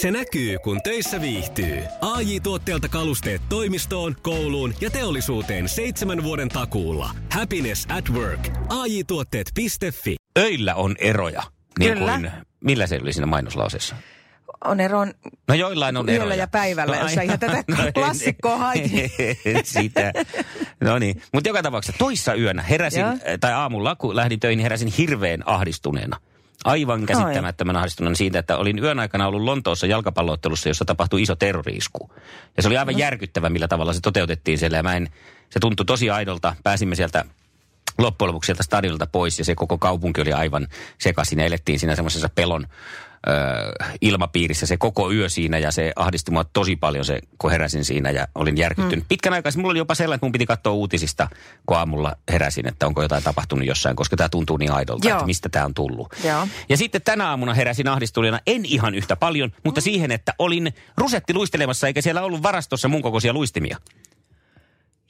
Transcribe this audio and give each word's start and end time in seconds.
Se 0.00 0.10
näkyy, 0.10 0.58
kun 0.58 0.82
töissä 0.82 1.20
viihtyy. 1.20 1.82
ai 2.00 2.40
tuotteelta 2.40 2.88
kalusteet 2.88 3.42
toimistoon, 3.48 4.16
kouluun 4.22 4.74
ja 4.80 4.90
teollisuuteen 4.90 5.68
seitsemän 5.68 6.22
vuoden 6.22 6.48
takuulla. 6.48 7.10
Happiness 7.32 7.86
at 7.90 8.10
work. 8.10 8.48
ai 8.68 9.04
tuotteetfi 9.06 10.16
Öillä 10.38 10.74
on 10.74 10.96
eroja. 10.98 11.42
Niin 11.78 11.92
Kyllä. 11.94 12.12
Kuin, 12.18 12.30
millä 12.64 12.86
se 12.86 12.98
oli 13.02 13.12
siinä 13.12 13.26
mainoslauseessa? 13.26 13.96
On 14.64 14.80
eroon 14.80 15.12
No 15.48 15.54
joillain 15.54 15.96
on 15.96 16.08
Yöllä 16.08 16.22
eroja. 16.24 16.36
ja 16.36 16.46
päivällä, 16.48 16.96
jos 16.96 17.14
sä 17.14 17.22
ihan 17.22 17.38
tätä 17.38 17.58
en- 17.86 17.92
klassikkoa 17.94 18.56
hait. 18.56 18.92
en 19.44 19.64
Sitä. 19.64 20.12
No 20.80 20.98
niin. 20.98 21.22
Mutta 21.32 21.48
joka 21.48 21.62
tapauksessa 21.62 21.98
toissa 21.98 22.34
yönä 22.34 22.62
heräsin, 22.62 23.00
Joo. 23.00 23.12
tai 23.40 23.52
aamulla 23.52 23.96
kun 23.96 24.16
lähdin 24.16 24.40
töihin, 24.40 24.58
heräsin 24.60 24.88
hirveän 24.98 25.42
ahdistuneena. 25.46 26.16
Aivan 26.64 27.06
käsittämättömän 27.06 27.76
ahdistuneena 27.76 28.14
siitä, 28.14 28.38
että 28.38 28.56
olin 28.56 28.78
yön 28.78 28.98
aikana 28.98 29.26
ollut 29.26 29.42
Lontoossa 29.42 29.86
jalkapalloottelussa, 29.86 30.68
jossa 30.68 30.84
tapahtui 30.84 31.22
iso 31.22 31.36
terroriisku. 31.36 32.10
Ja 32.56 32.62
se 32.62 32.68
oli 32.68 32.76
aivan 32.76 32.98
järkyttävä, 32.98 33.50
millä 33.50 33.68
tavalla 33.68 33.92
se 33.92 34.00
toteutettiin 34.00 34.58
siellä. 34.58 34.76
Ja 34.76 34.82
mä 34.82 34.96
en, 34.96 35.08
se 35.50 35.60
tuntui 35.60 35.86
tosi 35.86 36.10
aidolta. 36.10 36.56
Pääsimme 36.62 36.94
sieltä 36.94 37.24
loppujen 37.98 38.28
lopuksi 38.28 38.46
sieltä 38.46 38.62
stadionilta 38.62 39.06
pois 39.06 39.38
ja 39.38 39.44
se 39.44 39.54
koko 39.54 39.78
kaupunki 39.78 40.20
oli 40.20 40.32
aivan 40.32 40.68
sekaisin. 40.98 41.38
Ja 41.38 41.44
elettiin 41.44 41.78
siinä 41.78 41.96
semmoisessa 41.96 42.28
pelon 42.28 42.66
ilmapiirissä 44.00 44.66
se 44.66 44.76
koko 44.76 45.12
yö 45.12 45.28
siinä 45.28 45.58
ja 45.58 45.72
se 45.72 45.92
ahdisti 45.96 46.30
mua 46.30 46.44
tosi 46.44 46.76
paljon 46.76 47.04
se, 47.04 47.20
kun 47.38 47.50
heräsin 47.50 47.84
siinä 47.84 48.10
ja 48.10 48.28
olin 48.34 48.56
järkyttynyt. 48.56 49.04
Mm. 49.04 49.08
Pitkän 49.08 49.32
aikaa 49.32 49.52
mulla 49.56 49.70
oli 49.70 49.78
jopa 49.78 49.94
sellainen, 49.94 50.16
että 50.16 50.26
mun 50.26 50.32
piti 50.32 50.46
katsoa 50.46 50.72
uutisista, 50.72 51.28
kun 51.66 51.76
aamulla 51.76 52.16
heräsin, 52.32 52.68
että 52.68 52.86
onko 52.86 53.02
jotain 53.02 53.22
tapahtunut 53.22 53.66
jossain, 53.66 53.96
koska 53.96 54.16
tämä 54.16 54.28
tuntuu 54.28 54.56
niin 54.56 54.72
aidolta, 54.72 55.08
Joo. 55.08 55.16
että 55.16 55.26
mistä 55.26 55.48
tämä 55.48 55.64
on 55.64 55.74
tullut. 55.74 56.08
Joo. 56.24 56.48
Ja 56.68 56.76
sitten 56.76 57.02
tänä 57.02 57.28
aamuna 57.28 57.54
heräsin 57.54 57.88
ahdistuneena, 57.88 58.40
en 58.46 58.64
ihan 58.64 58.94
yhtä 58.94 59.16
paljon, 59.16 59.52
mutta 59.64 59.80
siihen, 59.80 60.10
että 60.10 60.34
olin 60.38 60.74
rusetti 60.96 61.34
luistelemassa 61.34 61.86
eikä 61.86 62.02
siellä 62.02 62.22
ollut 62.22 62.42
varastossa 62.42 62.88
mun 62.88 63.02
kokoisia 63.02 63.32
luistimia. 63.32 63.78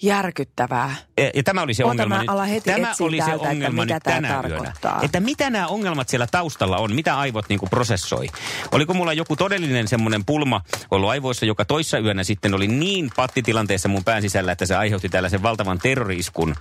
Järkyttävää. 0.02 0.94
Ja, 1.16 1.30
ja 1.34 1.42
tämä 1.42 1.62
oli 1.62 1.74
se 1.74 1.84
Ota, 1.84 1.90
ongelma. 1.90 2.24
mä 2.24 2.44
heti 2.44 2.70
tämä 2.70 2.94
oli 3.00 3.16
se 3.16 3.26
täältä, 3.26 3.34
että 3.34 3.48
ongelma 3.48 3.82
mitä 3.82 3.94
nyt 3.94 4.02
tää 4.02 4.14
tänä 4.14 4.28
tarkoittaa. 4.28 4.92
yönä. 4.92 5.04
Että 5.04 5.20
mitä 5.20 5.50
nämä 5.50 5.66
ongelmat 5.66 6.08
siellä 6.08 6.26
taustalla 6.30 6.78
on, 6.78 6.94
mitä 6.94 7.18
aivot 7.18 7.48
niinku 7.48 7.66
prosessoi. 7.66 8.26
Oliko 8.72 8.94
mulla 8.94 9.12
joku 9.12 9.36
todellinen 9.36 9.88
semmoinen 9.88 10.24
pulma 10.24 10.60
ollut 10.90 11.10
aivoissa, 11.10 11.46
joka 11.46 11.64
toissa 11.64 11.98
yönä 11.98 12.24
sitten 12.24 12.54
oli 12.54 12.68
niin 12.68 13.10
pattitilanteessa 13.16 13.88
mun 13.88 14.04
pään 14.04 14.22
sisällä, 14.22 14.52
että 14.52 14.66
se 14.66 14.76
aiheutti 14.76 15.08
tällaisen 15.08 15.42
valtavan 15.42 15.78
terroriiskun 15.78 16.54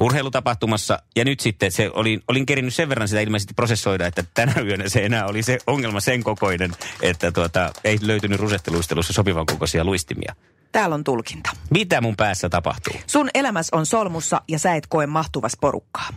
urheilutapahtumassa. 0.00 1.02
Ja 1.16 1.24
nyt 1.24 1.40
sitten 1.40 1.72
se 1.72 1.90
oli, 1.94 2.20
olin 2.28 2.46
kerinyt 2.46 2.74
sen 2.74 2.88
verran 2.88 3.08
sitä 3.08 3.20
ilmeisesti 3.20 3.54
prosessoida, 3.54 4.06
että 4.06 4.24
tänä 4.34 4.54
yönä 4.64 4.88
se 4.88 5.04
enää 5.04 5.26
oli 5.26 5.42
se 5.42 5.58
ongelma 5.66 6.00
sen 6.00 6.22
kokoinen, 6.24 6.70
että 7.02 7.32
tuota, 7.32 7.72
ei 7.84 7.98
löytynyt 8.02 8.40
rusetteluistelussa 8.40 9.12
sopivan 9.12 9.46
kokoisia 9.46 9.84
luistimia. 9.84 10.34
Täällä 10.72 10.94
on 10.94 11.04
tulkinta. 11.04 11.50
Mitä 11.70 12.00
mun 12.00 12.16
päässä 12.16 12.48
tapahtuu? 12.48 12.94
Sun 13.06 13.30
elämäs 13.34 13.68
on 13.72 13.86
solmussa 13.86 14.42
ja 14.48 14.58
sä 14.58 14.74
et 14.74 14.86
koe 14.86 15.06
mahtuvas 15.06 15.52
porukkaa. 15.60 16.08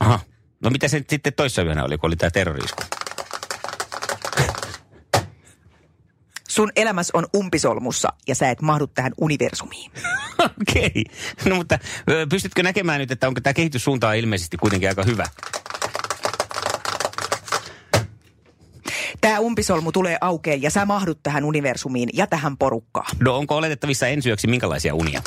Aha. 0.00 0.20
No 0.64 0.70
mitä 0.70 0.88
se 0.88 1.04
sitten 1.08 1.32
toissa 1.32 1.62
yönä 1.62 1.84
oli, 1.84 1.98
kun 1.98 2.08
oli 2.08 2.16
tämä 2.16 2.30
terrorisku? 2.30 2.82
Sun 6.48 6.72
elämäs 6.76 7.10
on 7.14 7.26
umpisolmussa 7.36 8.08
ja 8.28 8.34
sä 8.34 8.50
et 8.50 8.62
mahdu 8.62 8.86
tähän 8.86 9.12
universumiin. 9.20 9.92
Okei. 10.60 11.04
No 11.44 11.56
mutta 11.56 11.78
pystytkö 12.30 12.62
näkemään 12.62 13.00
nyt, 13.00 13.10
että 13.10 13.28
onko 13.28 13.40
tämä 13.40 13.54
kehityssuunta 13.54 14.08
on 14.08 14.16
ilmeisesti 14.16 14.56
kuitenkin 14.56 14.88
aika 14.88 15.02
hyvä? 15.02 15.24
Tää 19.20 19.40
umpisolmu 19.40 19.92
tulee 19.92 20.18
aukeen 20.20 20.62
ja 20.62 20.70
sä 20.70 20.84
mahdut 20.84 21.18
tähän 21.22 21.44
universumiin 21.44 22.08
ja 22.12 22.26
tähän 22.26 22.56
porukkaan. 22.56 23.16
No 23.20 23.36
onko 23.36 23.56
oletettavissa 23.56 24.06
ensi 24.06 24.28
yöksi 24.28 24.46
minkälaisia 24.46 24.94
unia? 24.94 25.22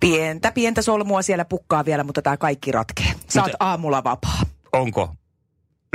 Pientä, 0.00 0.52
pientä 0.52 0.82
solmua 0.82 1.22
siellä 1.22 1.44
pukkaa 1.44 1.84
vielä, 1.84 2.04
mutta 2.04 2.22
tää 2.22 2.36
kaikki 2.36 2.72
ratkee. 2.72 3.06
Sä 3.28 3.40
oot 3.42 3.50
Mutta- 3.52 3.64
aamulla 3.64 4.04
vapaa. 4.04 4.40
Onko? 4.72 5.14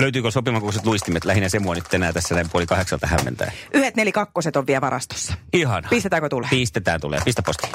Löytyykö 0.01 0.31
sopimakokoiset 0.31 0.85
luistimet? 0.85 1.25
Lähinnä 1.25 1.49
se 1.49 1.59
mua 1.59 1.75
nyt 1.75 1.83
tänään 1.91 2.13
tässä 2.13 2.35
näin 2.35 2.49
puoli 2.49 2.65
kahdeksalta 2.65 3.07
hämmentää. 3.07 3.51
Yhdet 3.73 3.95
nelikakkoset 3.95 4.55
on 4.55 4.67
vielä 4.67 4.81
varastossa. 4.81 5.33
Ihana. 5.53 5.87
Pistetäänkö 5.89 6.29
tulee? 6.29 6.49
Pistetään 6.49 7.01
tulee. 7.01 7.19
Pistä 7.25 7.41
postiin. 7.41 7.73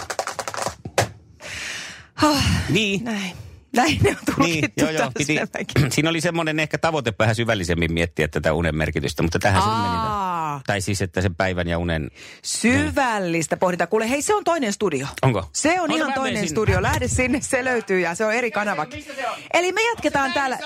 Ah, 2.23 2.45
Niin. 2.69 3.05
näin. 3.05 3.33
Näin 3.77 3.99
ne 4.03 4.11
on 4.11 4.17
Niin, 4.17 4.61
tulkittu 4.61 4.81
joo, 4.85 4.91
joo. 4.91 4.99
taas 5.01 5.13
Piti, 5.19 5.37
siinä 5.95 6.11
oli 6.11 6.21
semmoinen 6.21 6.61
ehkä 6.61 6.79
tavoite 6.79 7.13
vähän 7.19 7.35
syvällisemmin 7.35 7.93
miettiä 7.93 8.29
tätä 8.29 8.53
unen 8.53 8.77
merkitystä, 8.77 9.23
mutta 9.23 9.39
tähän 9.39 9.63
se 9.63 9.69
meni. 9.69 9.81
Aa, 9.83 10.61
Tai 10.67 10.81
siis, 10.81 11.03
että 11.03 11.21
sen 11.21 11.35
päivän 11.35 11.69
ja 11.69 11.79
unen... 11.79 12.11
syvällistä 12.45 13.57
pohdintaa. 13.57 13.87
Kuule, 13.87 14.11
hei, 14.11 14.23
se 14.23 14.35
on 14.35 14.45
toinen 14.45 14.73
studio. 14.73 15.07
Onko? 15.23 15.49
Se 15.53 15.81
on 15.81 15.91
Ota, 15.91 15.97
ihan 15.99 16.13
toinen 16.13 16.37
sinne. 16.37 16.49
studio. 16.49 16.83
Lähde 16.83 17.09
sinne, 17.09 17.41
se 17.41 17.65
löytyy 17.65 18.01
ja 18.01 18.15
se 18.15 18.25
on 18.25 18.33
eri 18.35 18.51
kanava. 18.51 18.87
Eli 19.55 19.73
me 19.73 19.81
jatketaan 19.91 20.33
täällä 20.33 20.59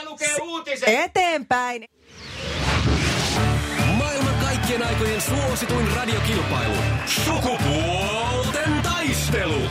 eteenpäin. 0.87 1.85
Maailman 3.99 4.35
kaikkien 4.41 4.87
aikojen 4.87 5.21
suosituin 5.21 5.89
radiokilpailu. 5.97 6.75
Sukupuolten 7.07 8.83
taistelu. 8.83 9.64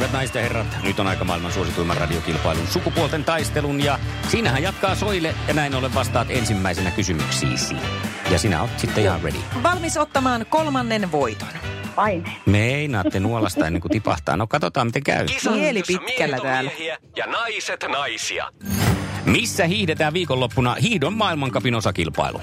Hyvät 0.00 0.12
naiset 0.12 0.34
ja 0.34 0.42
herrat, 0.42 0.66
nyt 0.82 1.00
on 1.00 1.06
aika 1.06 1.24
maailman 1.24 1.52
suosituimman 1.52 1.96
radiokilpailun 1.96 2.66
sukupuolten 2.66 3.24
taistelun 3.24 3.84
ja 3.84 3.98
siinähän 4.28 4.62
jatkaa 4.62 4.94
Soile 4.94 5.34
ja 5.48 5.54
näin 5.54 5.74
ollen 5.74 5.94
vastaat 5.94 6.30
ensimmäisenä 6.30 6.90
kysymyksiisi. 6.90 7.74
Ja 8.30 8.38
sinä 8.38 8.60
oot 8.60 8.70
sitten 8.76 9.04
ihan 9.04 9.20
ready. 9.22 9.36
Valmis 9.62 9.96
ottamaan 9.96 10.46
kolmannen 10.50 11.12
voiton. 11.12 11.48
Aine. 11.96 12.32
Meinaatte 12.46 13.20
nuolasta 13.20 13.66
ennen 13.66 13.80
kuin 13.82 13.92
tipahtaa. 13.92 14.36
No 14.36 14.46
katsotaan 14.46 14.86
miten 14.86 15.02
käy. 15.02 15.26
Kisa, 15.26 15.50
Mieli 15.50 15.78
jossa 15.78 15.98
pitkällä 15.98 16.38
täällä. 16.38 16.70
ja 17.16 17.26
naiset 17.26 17.84
naisia. 17.88 18.48
Missä 19.24 19.64
hiihdetään 19.66 20.12
viikonloppuna 20.12 20.74
hiihdon 20.74 21.14
maailmankapin 21.14 21.74
osakilpailu? 21.74 22.40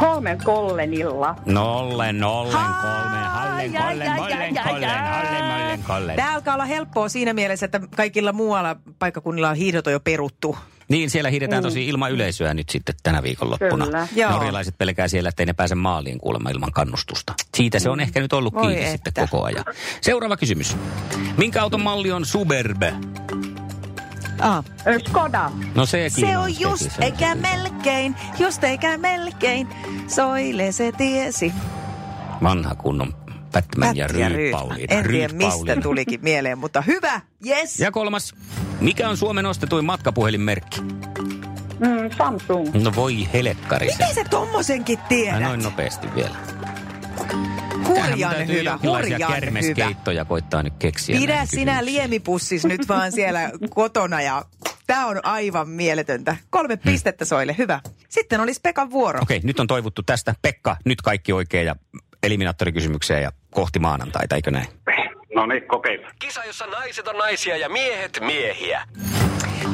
Holmen 0.00 0.38
kollenilla. 0.44 1.34
Nollen, 1.46 2.20
nollen, 2.20 2.66
kolmen, 2.82 3.27
kollen, 3.58 4.10
ai, 4.10 4.18
kollen, 4.18 5.44
mollen, 5.44 5.82
kollen. 5.86 6.16
Tämä 6.16 6.34
alkaa 6.34 6.54
olla 6.54 6.64
helppoa 6.64 7.08
siinä 7.08 7.32
mielessä, 7.32 7.66
että 7.66 7.80
kaikilla 7.96 8.32
muualla 8.32 8.76
paikkakunnilla 8.98 9.50
on 9.50 9.56
hiidot 9.56 9.86
on 9.86 9.92
jo 9.92 10.00
peruttu. 10.00 10.56
Niin, 10.88 11.10
siellä 11.10 11.30
hiidetään 11.30 11.62
tosi 11.62 11.88
ilman 11.88 12.12
yleisöä 12.12 12.54
nyt 12.54 12.68
sitten 12.68 12.94
tänä 13.02 13.22
viikonloppuna. 13.22 13.84
Kyllä. 13.84 14.08
Joo. 14.16 14.30
Norjalaiset 14.32 14.78
pelkää 14.78 15.08
siellä, 15.08 15.28
ettei 15.28 15.46
ne 15.46 15.52
pääse 15.52 15.74
maaliin 15.74 16.18
kuulemma 16.18 16.50
ilman 16.50 16.72
kannustusta. 16.72 17.34
Siitä 17.56 17.78
se 17.78 17.90
on 17.90 18.00
ehkä 18.00 18.20
nyt 18.20 18.32
ollut 18.32 18.54
Voi 18.54 18.62
kiinni 18.62 18.80
että. 18.80 18.92
sitten 18.92 19.14
koko 19.14 19.44
ajan. 19.44 19.64
Seuraava 20.00 20.36
kysymys. 20.36 20.76
Minkä 21.36 21.62
auton 21.62 21.82
malli 21.82 22.12
on 22.12 22.26
Superb? 22.26 22.82
Ah. 24.40 24.64
Skoda. 25.08 25.50
No 25.74 25.86
sekin 25.86 26.10
Se 26.26 26.38
on 26.38 26.60
just 26.60 26.82
se 26.90 27.04
eikä 27.04 27.34
se. 27.34 27.40
melkein, 27.40 28.16
just 28.38 28.64
eikä 28.64 28.98
melkein. 28.98 29.68
Soile 30.06 30.72
se 30.72 30.92
tiesi. 30.92 31.52
Vanha 32.42 32.74
kunnon 32.74 33.14
Batman 33.62 33.96
ja 33.96 34.06
Pättiä 34.06 34.28
Ryyppaulin. 34.28 34.86
En 34.88 35.08
tiedä 35.08 35.34
mistä 35.34 35.76
tulikin 35.82 36.20
mieleen, 36.22 36.58
mutta 36.58 36.80
hyvä, 36.80 37.20
yes. 37.46 37.80
Ja 37.80 37.92
kolmas. 37.92 38.34
Mikä 38.80 39.08
on 39.08 39.16
Suomen 39.16 39.46
ostetuin 39.46 39.84
matkapuhelinmerkki? 39.84 40.80
Mm, 40.80 42.10
Samsung. 42.18 42.74
No 42.74 42.92
voi 42.96 43.28
helekkari 43.32 43.86
se. 43.86 43.92
Miten 43.92 44.14
sä 44.14 44.24
tommosenkin 44.30 44.98
Mä 44.98 45.04
tiedät? 45.08 45.42
noin 45.42 45.62
nopeasti 45.62 46.14
vielä. 46.14 46.36
Hurjan 47.86 48.48
hyvä, 48.48 48.78
hurjan 48.82 49.20
hyvä. 49.62 50.24
koittaa 50.24 50.62
nyt 50.62 50.74
keksiä. 50.78 51.18
Pidä 51.20 51.46
sinä 51.46 51.84
liemipussis 51.84 52.64
nyt 52.64 52.88
vaan 52.88 53.12
siellä 53.12 53.50
kotona 53.74 54.22
ja 54.22 54.44
tämä 54.86 55.06
on 55.06 55.24
aivan 55.24 55.68
mieletöntä. 55.68 56.36
Kolme 56.50 56.76
pistettä 56.76 57.24
soille, 57.24 57.54
hyvä. 57.58 57.80
Sitten 58.08 58.40
olisi 58.40 58.60
Pekan 58.60 58.90
vuoro. 58.90 59.20
Okei, 59.22 59.40
nyt 59.44 59.60
on 59.60 59.66
toivottu 59.66 60.02
tästä. 60.02 60.34
Pekka, 60.42 60.76
nyt 60.84 61.02
kaikki 61.02 61.32
oikein 61.32 61.66
ja 61.66 61.76
eliminaattorikysymykseen 62.22 63.22
ja 63.22 63.32
kohti 63.50 63.78
maanantaita, 63.78 64.34
eikö 64.36 64.50
näin? 64.50 64.66
No 65.34 65.46
niin, 65.46 65.68
kokeillaan. 65.68 66.14
Kisa, 66.18 66.44
jossa 66.44 66.66
naiset 66.66 67.08
on 67.08 67.18
naisia 67.18 67.56
ja 67.56 67.68
miehet 67.68 68.18
miehiä. 68.20 68.82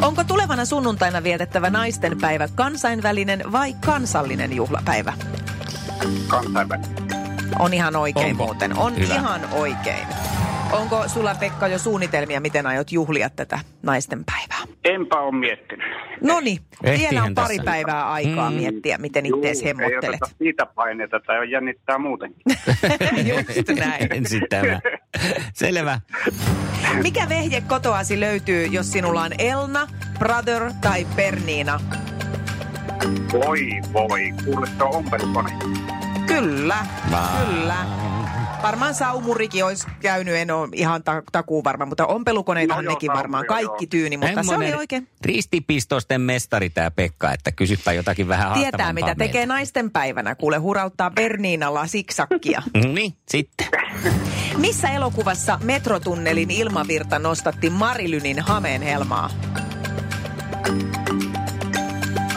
Onko 0.02 0.24
tulevana 0.24 0.64
sunnuntaina 0.64 1.22
vietettävä 1.22 1.70
naisten 1.70 2.20
päivä 2.20 2.48
kansainvälinen 2.54 3.52
vai 3.52 3.74
kansallinen 3.86 4.52
juhlapäivä? 4.56 5.12
Kansainvälinen. 6.28 6.90
On 7.58 7.74
ihan 7.74 7.96
oikein 7.96 8.26
Onko? 8.30 8.44
muuten. 8.44 8.76
On 8.78 8.96
Hyvä. 8.98 9.14
ihan 9.14 9.40
oikein. 9.52 10.06
Onko 10.72 11.08
sulla 11.08 11.34
Pekka 11.34 11.68
jo 11.68 11.78
suunnitelmia, 11.78 12.40
miten 12.40 12.66
aiot 12.66 12.92
juhlia 12.92 13.30
tätä 13.30 13.58
naisten 13.82 14.24
päivää? 14.24 14.53
Enpä 14.84 15.20
ole 15.20 15.38
miettinyt. 15.38 15.86
No 16.20 16.40
niin, 16.40 16.58
vielä 16.98 17.24
on 17.24 17.34
pari 17.34 17.56
tässä. 17.56 17.70
päivää 17.70 18.12
aikaa 18.12 18.50
Mm. 18.50 18.56
miettiä, 18.56 18.98
miten 18.98 19.26
ittees 19.26 19.58
Juu, 19.60 19.66
hemmottelet. 19.68 20.02
Ei 20.04 20.08
oteta 20.08 20.26
siitä 20.38 20.66
paineita, 20.66 21.20
tai 21.20 21.50
jännittää 21.50 21.98
muutenkin. 21.98 22.42
Just 23.28 23.68
näin. 23.78 24.06
Ensin 24.12 24.42
tämä. 24.50 24.80
Selvä. 25.54 26.00
Mikä 27.02 27.28
vehje 27.28 27.60
kotoasi 27.60 28.20
löytyy, 28.20 28.66
jos 28.66 28.92
sinulla 28.92 29.22
on 29.22 29.30
Elna, 29.38 29.86
Brother 30.18 30.72
tai 30.80 31.06
Perniina? 31.16 31.80
Voi 33.32 33.60
voi, 33.92 34.20
kuule 34.44 34.66
se 34.66 34.82
on 34.84 34.94
ompelukone. 34.94 35.50
Kyllä, 36.26 36.76
Vaa. 37.10 37.40
kyllä. 37.46 37.76
Varmaan 38.64 38.94
saumurikin 38.94 39.64
olisi 39.64 39.86
käynyt, 40.00 40.34
en 40.34 40.50
ole 40.50 40.68
ihan 40.72 41.02
ta- 41.02 41.22
takuu 41.32 41.64
varma, 41.64 41.86
mutta 41.86 42.06
ompelukoneitahan 42.06 42.84
No 42.84 42.90
joo, 42.90 42.94
nekin 42.96 43.12
varmaan 43.12 43.44
saumuri, 43.48 43.66
kaikki 43.66 43.84
joo. 43.84 43.88
tyyni, 43.90 44.16
mutta 44.16 44.42
se 44.42 44.54
oli 44.54 44.74
oikein. 44.74 45.08
Ristipistosten 45.24 46.20
mestari 46.20 46.70
tämä 46.70 46.90
Pekka, 46.90 47.32
että 47.32 47.52
kysypä 47.52 47.92
jotakin 47.92 48.28
vähän 48.28 48.52
Tietää, 48.52 48.62
haastavampaa 48.64 48.92
mitä 48.92 49.14
tekee 49.14 49.40
meiltä. 49.40 49.54
naisten 49.54 49.90
päivänä, 49.90 50.34
kuule 50.34 50.56
hurauttaa 50.58 51.10
Berniinalla 51.10 51.86
siksakkia. 51.86 52.62
Niin, 52.94 53.16
sitten. 53.28 53.66
Missä 54.56 54.88
elokuvassa 54.88 55.58
metrotunnelin 55.62 56.50
ilmavirta 56.50 57.18
nostatti 57.18 57.70
Marilynin 57.70 58.38
hameenhelmaa? 58.40 59.30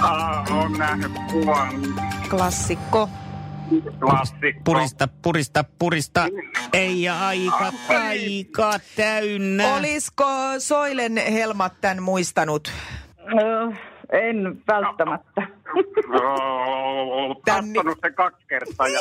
Ah, 0.01 0.51
on 0.51 0.71
nähnyt 0.73 1.11
kuvan 1.31 1.69
Klassikko. 2.29 3.09
Klassikko. 3.99 4.61
Purista, 4.63 5.07
purista, 5.21 5.63
purista. 5.79 6.27
Ei 6.73 7.09
aika, 7.09 7.71
aika 7.89 8.79
täynnä. 8.95 9.75
Olisiko 9.75 10.25
Soilen 10.59 11.17
helmat 11.17 11.73
tämän 11.81 12.03
muistanut? 12.03 12.71
Öö, 13.19 13.67
en 14.21 14.63
välttämättä. 14.67 15.47
Kattonut 17.45 17.97
sen 18.01 18.13
kaksi 18.15 18.45
kertaa 18.47 18.87
ja. 18.87 18.99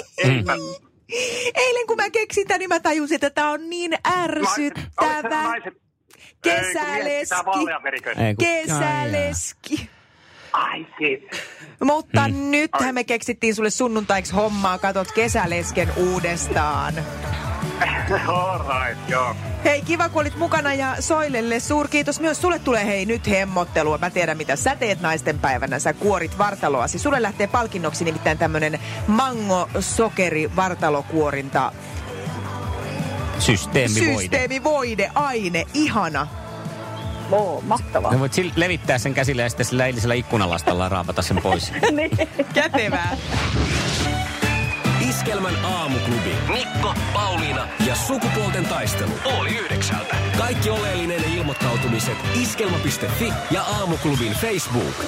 Eilen 1.55 1.87
kun 1.87 1.97
mä 1.97 2.11
keksin 2.11 2.47
tämän, 2.47 2.59
niin 2.59 2.69
mä 2.69 2.81
tajusin, 2.81 3.15
että 3.15 3.31
tämä 3.31 3.51
on 3.51 3.71
niin 3.71 3.93
ärsyttävä. 4.19 5.23
Naiset, 5.43 5.75
Kesäleski. 6.43 7.37
Ei, 8.19 8.35
kun- 8.35 8.45
Kesäleski. 8.47 9.91
Ai 10.56 10.87
siis. 10.99 11.20
Mutta 11.85 12.29
mm. 12.29 12.50
nythän 12.50 12.94
me 12.94 13.05
keksittiin 13.05 13.55
sulle 13.55 13.70
sunnuntaiksi 13.70 14.32
hommaa. 14.35 14.79
Katot 14.79 15.12
kesälesken 15.12 15.88
uudestaan. 15.97 16.94
All 18.29 18.58
right, 18.58 19.08
joo. 19.08 19.37
Hei, 19.64 19.82
kiva 19.82 20.08
kun 20.08 20.20
olit 20.20 20.37
mukana 20.37 20.75
ja 20.75 20.97
Soilelle 21.00 21.61
suurkiitos 21.61 22.20
myös. 22.20 22.41
Sulle 22.41 22.58
tulee 22.58 22.87
hei 22.87 23.06
nyt 23.06 23.29
hemmottelua. 23.29 23.99
Mä 23.99 24.11
tiedän 24.11 24.37
mitä 24.37 24.56
sä 24.56 24.76
teet 24.76 25.00
naisten 25.00 25.38
päivänä. 25.38 25.79
Sä 25.79 25.93
kuorit 25.93 26.38
vartaloasi. 26.38 26.99
Sulle 26.99 27.23
lähtee 27.23 27.47
palkinnoksi 27.47 28.05
nimittäin 28.05 28.38
tämmönen 28.38 28.81
mango 29.06 29.69
sokeri 29.81 30.56
vartalokuorinta 30.56 31.73
Systeemivoide. 33.38 34.20
systeemivoide 34.20 35.11
aine. 35.14 35.64
Ihana. 35.75 36.26
Oo, 37.32 37.61
mahtavaa. 37.67 38.12
No 38.12 38.19
voit 38.20 38.32
sil- 38.38 38.52
levittää 38.56 38.99
sen 38.99 39.14
käsillä 39.14 39.43
ja 39.43 39.49
sitten 39.49 39.67
sillä 39.67 39.87
eilisellä 39.87 40.14
ikkunalastalla 40.14 40.88
raapata 40.88 41.23
sen 41.23 41.43
pois. 41.43 41.73
niin. 41.96 42.11
Kätevää. 42.55 43.17
Iskelmän 45.08 45.64
aamuklubi. 45.64 46.34
Mikko, 46.52 46.94
Pauliina 47.12 47.69
ja 47.87 47.94
sukupuolten 47.94 48.64
taistelu. 48.67 49.11
Oli 49.38 49.50
yhdeksältä. 49.58 50.17
Kaikki 50.38 50.70
oleellinen 50.70 51.25
ilmoittautumiset 51.34 52.17
iskelma.fi 52.43 53.32
ja 53.50 53.62
aamuklubin 53.62 54.32
Facebook. 54.32 55.05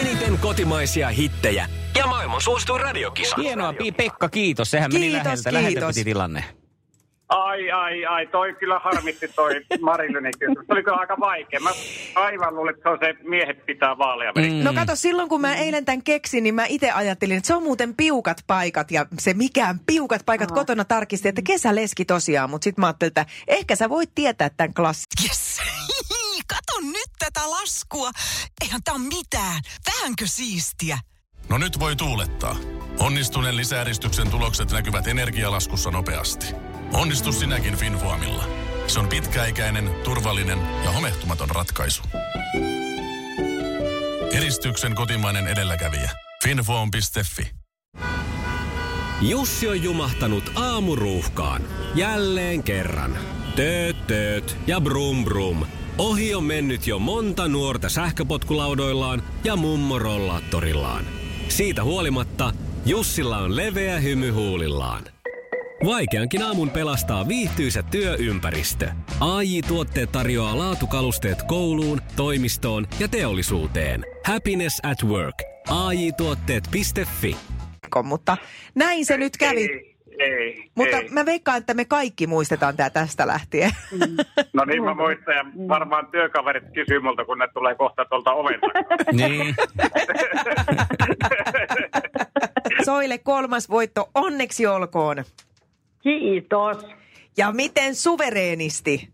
Eniten 0.00 0.38
kotimaisia 0.38 1.08
hittejä 1.08 1.68
ja 1.98 2.06
maailman 2.06 2.40
suosituin 2.40 2.80
radiokisa. 2.80 3.36
Hienoa, 3.36 3.72
Pi- 3.72 3.92
Pekka, 3.92 4.28
kiitos. 4.28 4.70
Sehän 4.70 4.92
meni 4.92 5.04
Kiitos, 5.10 5.24
läheltä, 5.26 5.52
läheltä 5.52 5.68
kiitos. 5.80 5.88
piti 5.94 6.04
tilanne. 6.04 6.44
Ai, 7.44 7.70
ai, 7.70 8.04
ai, 8.04 8.26
toi 8.26 8.54
kyllä 8.54 8.78
harmitti 8.78 9.28
toi 9.28 9.60
Marilynin 9.80 10.32
kysymys. 10.38 10.66
Se 10.66 10.72
oli 10.72 10.82
kyllä 10.82 10.96
aika 10.96 11.16
vaikea. 11.20 11.60
Mä 11.60 11.70
aivan 12.14 12.54
luulin, 12.54 12.74
että 12.74 12.82
se 12.82 12.88
on 12.88 12.98
se 13.00 13.28
miehet 13.28 13.66
pitää 13.66 13.98
vaaleja. 13.98 14.32
Mm. 14.32 14.64
No 14.64 14.72
kato, 14.72 14.96
silloin 14.96 15.28
kun 15.28 15.40
mä 15.40 15.54
eilen 15.54 15.84
tämän 15.84 16.02
keksin, 16.02 16.42
niin 16.42 16.54
mä 16.54 16.66
itse 16.66 16.90
ajattelin, 16.90 17.36
että 17.36 17.46
se 17.46 17.54
on 17.54 17.62
muuten 17.62 17.96
piukat 17.96 18.44
paikat 18.46 18.90
ja 18.90 19.06
se 19.18 19.34
mikään 19.34 19.80
piukat 19.86 20.22
paikat 20.26 20.52
kotona 20.52 20.84
tarkisti, 20.84 21.28
että 21.28 21.42
kesäleski 21.42 22.04
tosiaan, 22.04 22.50
mutta 22.50 22.64
sitten 22.64 22.82
mä 22.82 22.86
ajattelin, 22.86 23.10
että 23.10 23.26
ehkä 23.48 23.76
sä 23.76 23.88
voit 23.88 24.10
tietää 24.14 24.50
tämän 24.50 24.74
klassin. 24.74 25.06
Yes. 25.24 25.60
Kato 26.54 26.80
nyt 26.80 27.10
tätä 27.18 27.50
laskua. 27.50 28.10
Eihän 28.60 28.80
tää 28.84 28.94
ole 28.94 29.02
mitään. 29.02 29.62
Vähänkö 29.94 30.26
siistiä? 30.26 30.98
No 31.48 31.58
nyt 31.58 31.80
voi 31.80 31.96
tuulettaa. 31.96 32.56
Onnistuneen 32.98 33.56
lisääristyksen 33.56 34.30
tulokset 34.30 34.70
näkyvät 34.70 35.06
energialaskussa 35.06 35.90
nopeasti. 35.90 36.46
Onnistu 36.92 37.32
sinäkin 37.32 37.76
Finfoamilla. 37.76 38.44
Se 38.86 39.00
on 39.00 39.08
pitkäikäinen, 39.08 39.90
turvallinen 40.04 40.58
ja 40.84 40.90
homehtumaton 40.90 41.50
ratkaisu. 41.50 42.02
Eristyksen 44.32 44.94
kotimainen 44.94 45.46
edelläkävijä. 45.46 46.10
Finfoam.fi 46.44 47.50
Jussi 49.20 49.68
on 49.68 49.82
jumahtanut 49.82 50.52
aamuruuhkaan. 50.54 51.62
Jälleen 51.94 52.62
kerran. 52.62 53.18
Tööt, 53.56 54.06
tööt 54.06 54.56
ja 54.66 54.80
brum 54.80 55.24
brum. 55.24 55.66
Ohi 55.98 56.34
on 56.34 56.44
mennyt 56.44 56.86
jo 56.86 56.98
monta 56.98 57.48
nuorta 57.48 57.88
sähköpotkulaudoillaan 57.88 59.22
ja 59.44 59.56
mummorollaattorillaan. 59.56 61.04
Siitä 61.48 61.84
huolimatta 61.84 62.52
Jussilla 62.86 63.38
on 63.38 63.56
leveä 63.56 64.00
hymy 64.00 64.30
huulillaan. 64.30 65.04
Vaikeankin 65.86 66.42
aamun 66.42 66.70
pelastaa 66.70 67.28
viihtyisä 67.28 67.82
työympäristö. 67.82 68.88
AI 69.20 69.62
Tuotteet 69.68 70.12
tarjoaa 70.12 70.58
laatukalusteet 70.58 71.42
kouluun, 71.42 72.00
toimistoon 72.16 72.86
ja 73.00 73.08
teollisuuteen. 73.08 74.04
Happiness 74.26 74.80
at 74.82 75.08
work. 75.08 75.34
AI 75.70 76.12
Tuotteet.fi 76.12 77.36
Mutta 78.02 78.36
näin 78.74 79.06
se 79.06 79.16
nyt 79.16 79.36
kävi. 79.36 79.60
Ei, 79.60 80.32
ei, 80.32 80.70
Mutta 80.74 80.96
ei. 80.96 81.08
mä 81.08 81.26
veikkaan, 81.26 81.58
että 81.58 81.74
me 81.74 81.84
kaikki 81.84 82.26
muistetaan 82.26 82.76
tämä 82.76 82.90
tästä 82.90 83.26
lähtien. 83.26 83.70
No 84.52 84.64
niin 84.64 84.84
mä 84.84 84.94
muistan 84.94 85.34
ja 85.34 85.44
varmaan 85.68 86.06
työkaverit 86.06 86.64
kysyy 86.74 87.00
multa, 87.00 87.24
kun 87.24 87.38
ne 87.38 87.48
tulee 87.54 87.74
kohta 87.74 88.04
tuolta 88.04 88.32
oven 88.32 88.60
takaa. 88.60 89.12
Niin. 89.12 89.54
Soile 92.84 93.18
kolmas 93.18 93.70
voitto, 93.70 94.10
onneksi 94.14 94.66
olkoon. 94.66 95.24
Kiitos. 96.02 96.86
Ja 97.36 97.52
miten 97.52 97.94
suvereenisti? 97.94 99.08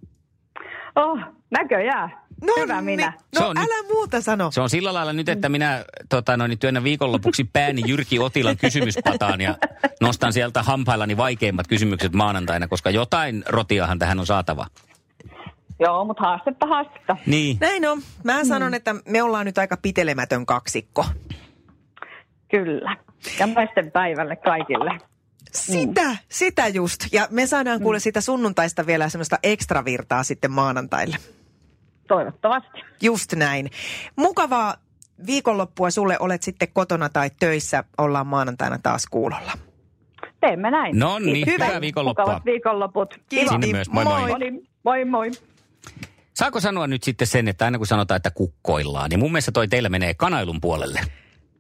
Oh, 0.97 1.19
näköjään. 1.51 2.11
No 2.47 2.53
Hyvä 2.61 2.81
minä. 2.81 3.11
Niin. 3.11 3.21
Se 3.33 3.41
No 3.41 3.49
on 3.49 3.57
nyt- 3.57 3.65
älä 3.65 3.83
muuta 3.93 4.21
sano. 4.21 4.51
Se 4.51 4.61
on 4.61 4.71
sillä 4.71 4.95
lailla 4.95 5.13
nyt, 5.13 5.29
että 5.29 5.49
minä 5.49 5.85
tota, 6.09 6.37
noin, 6.37 6.59
työnnän 6.59 6.85
viikonlopuksi 6.85 7.45
pääni 7.45 7.83
Jyrki 7.87 8.19
Otilan 8.19 8.57
kysymyspataan 8.57 9.41
ja 9.41 9.55
nostan 10.01 10.33
sieltä 10.33 10.63
hampaillani 10.63 11.17
vaikeimmat 11.17 11.67
kysymykset 11.69 12.13
maanantaina, 12.13 12.69
koska 12.69 12.91
jotain 12.91 13.45
rotiahan 13.49 13.99
tähän 13.99 14.19
on 14.21 14.27
saatava. 14.27 14.67
Joo, 15.81 16.05
mutta 16.05 16.23
haastetta 16.23 16.67
haastetta. 16.67 17.17
Niin. 17.27 17.57
Näin 17.61 17.89
on. 17.89 17.99
Mä 18.25 18.45
sanon, 18.45 18.75
että 18.75 18.95
me 19.09 19.23
ollaan 19.23 19.47
nyt 19.47 19.59
aika 19.59 19.77
pitelemätön 19.77 20.47
kaksikko. 20.47 21.05
Kyllä. 22.51 22.97
Ja 23.39 23.47
naisten 23.47 23.91
päivälle 23.93 24.37
kaikille. 24.37 24.99
Sitä, 25.57 26.17
sitä 26.29 26.69
just. 26.69 27.01
Ja 27.13 27.29
me 27.31 27.47
saadaan 27.47 27.81
kuule 27.81 28.01
sitä 28.01 28.21
sunnuntaista 28.21 28.87
vielä 28.87 29.09
semmoista 29.09 29.39
ekstravirtaa 29.43 30.23
sitten 30.23 30.51
maanantaille. 30.51 31.17
Toivottavasti. 32.09 32.81
Just 33.03 33.33
näin. 33.33 33.71
Mukavaa 34.17 34.77
viikonloppua 35.27 35.91
sulle, 35.91 36.17
olet 36.21 36.43
sitten 36.43 36.69
kotona 36.73 37.09
tai 37.09 37.31
töissä. 37.41 37.85
Ollaan 37.99 38.27
maanantaina 38.27 38.79
taas 38.83 39.07
kuulolla. 39.07 39.53
Teemme 40.41 40.71
näin. 40.71 40.99
No 40.99 41.19
niin, 41.19 41.47
hyvää 41.47 41.81
viikonloppua. 41.81 42.25
Mukavat 42.25 42.45
viikonloput. 42.45 43.21
Kiitos. 43.29 43.51
Sinne 43.53 43.67
myös, 43.67 43.91
moi 43.91 44.05
moi. 44.05 44.39
Niin, 44.39 44.69
moi 44.85 45.05
moi. 45.05 45.31
Saako 46.35 46.61
sanoa 46.61 46.87
nyt 46.87 47.03
sitten 47.03 47.27
sen, 47.27 47.49
että 47.49 47.65
aina 47.65 47.79
kun 47.79 47.87
sanotaan, 47.87 48.17
että 48.17 48.31
kukkoillaan, 48.31 49.11
niin 49.11 49.19
mun 49.19 49.33
mielestä 49.33 49.53
toi 49.53 49.69
teillä 49.69 49.89
menee 49.89 50.15
kanailun 50.15 50.61
puolelle. 50.61 51.01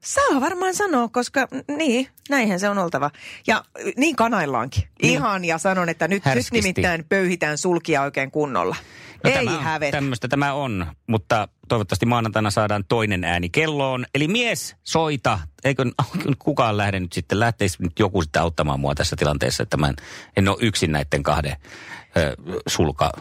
Saa 0.06 0.40
varmaan 0.40 0.74
sanoa, 0.74 1.08
koska 1.08 1.48
niin, 1.76 2.08
näinhän 2.28 2.60
se 2.60 2.68
on 2.68 2.78
oltava. 2.78 3.10
Ja 3.46 3.64
niin 3.96 4.16
kanaillaankin. 4.16 4.82
Ihan 5.02 5.44
ja 5.44 5.58
sanon, 5.58 5.88
että 5.88 6.08
nyt, 6.08 6.22
nyt 6.34 6.46
nimittäin 6.52 7.04
pöyhitään 7.08 7.58
sulkia 7.58 8.02
oikein 8.02 8.30
kunnolla. 8.30 8.76
No, 9.24 9.30
Ei 9.30 9.46
tämä 9.46 9.60
hävetä. 9.60 9.96
Tämmöistä 9.96 10.28
tämä 10.28 10.52
on, 10.52 10.86
mutta 11.06 11.48
toivottavasti 11.68 12.06
maanantaina 12.06 12.50
saadaan 12.50 12.84
toinen 12.88 13.24
ääni 13.24 13.48
kelloon. 13.48 14.06
Eli 14.14 14.28
mies, 14.28 14.76
soita. 14.84 15.38
Eikö 15.64 15.84
kukaan 16.38 16.76
lähde 16.76 17.00
nyt 17.00 17.12
sitten, 17.12 17.40
lähteisi 17.40 17.82
nyt 17.82 17.98
joku 17.98 18.22
sitten 18.22 18.42
auttamaan 18.42 18.80
mua 18.80 18.94
tässä 18.94 19.16
tilanteessa, 19.16 19.62
että 19.62 19.76
mä 19.76 19.88
en, 19.88 19.96
en 20.36 20.48
ole 20.48 20.56
yksin 20.60 20.92
näiden 20.92 21.22
kahden 21.22 21.56
sulka 22.66 23.12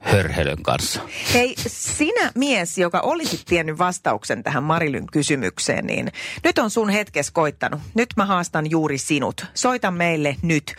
hörhelön 0.00 0.62
kanssa. 0.62 1.00
Hei, 1.34 1.54
sinä 1.66 2.32
mies, 2.34 2.78
joka 2.78 3.00
olisit 3.00 3.42
tiennyt 3.46 3.78
vastauksen 3.78 4.42
tähän 4.42 4.62
Marilyn 4.62 5.06
kysymykseen, 5.06 5.86
niin 5.86 6.12
nyt 6.44 6.58
on 6.58 6.70
sun 6.70 6.90
hetkes 6.90 7.30
koittanut. 7.30 7.80
Nyt 7.94 8.08
mä 8.16 8.26
haastan 8.26 8.70
juuri 8.70 8.98
sinut. 8.98 9.46
Soita 9.54 9.90
meille 9.90 10.36
nyt. 10.42 10.74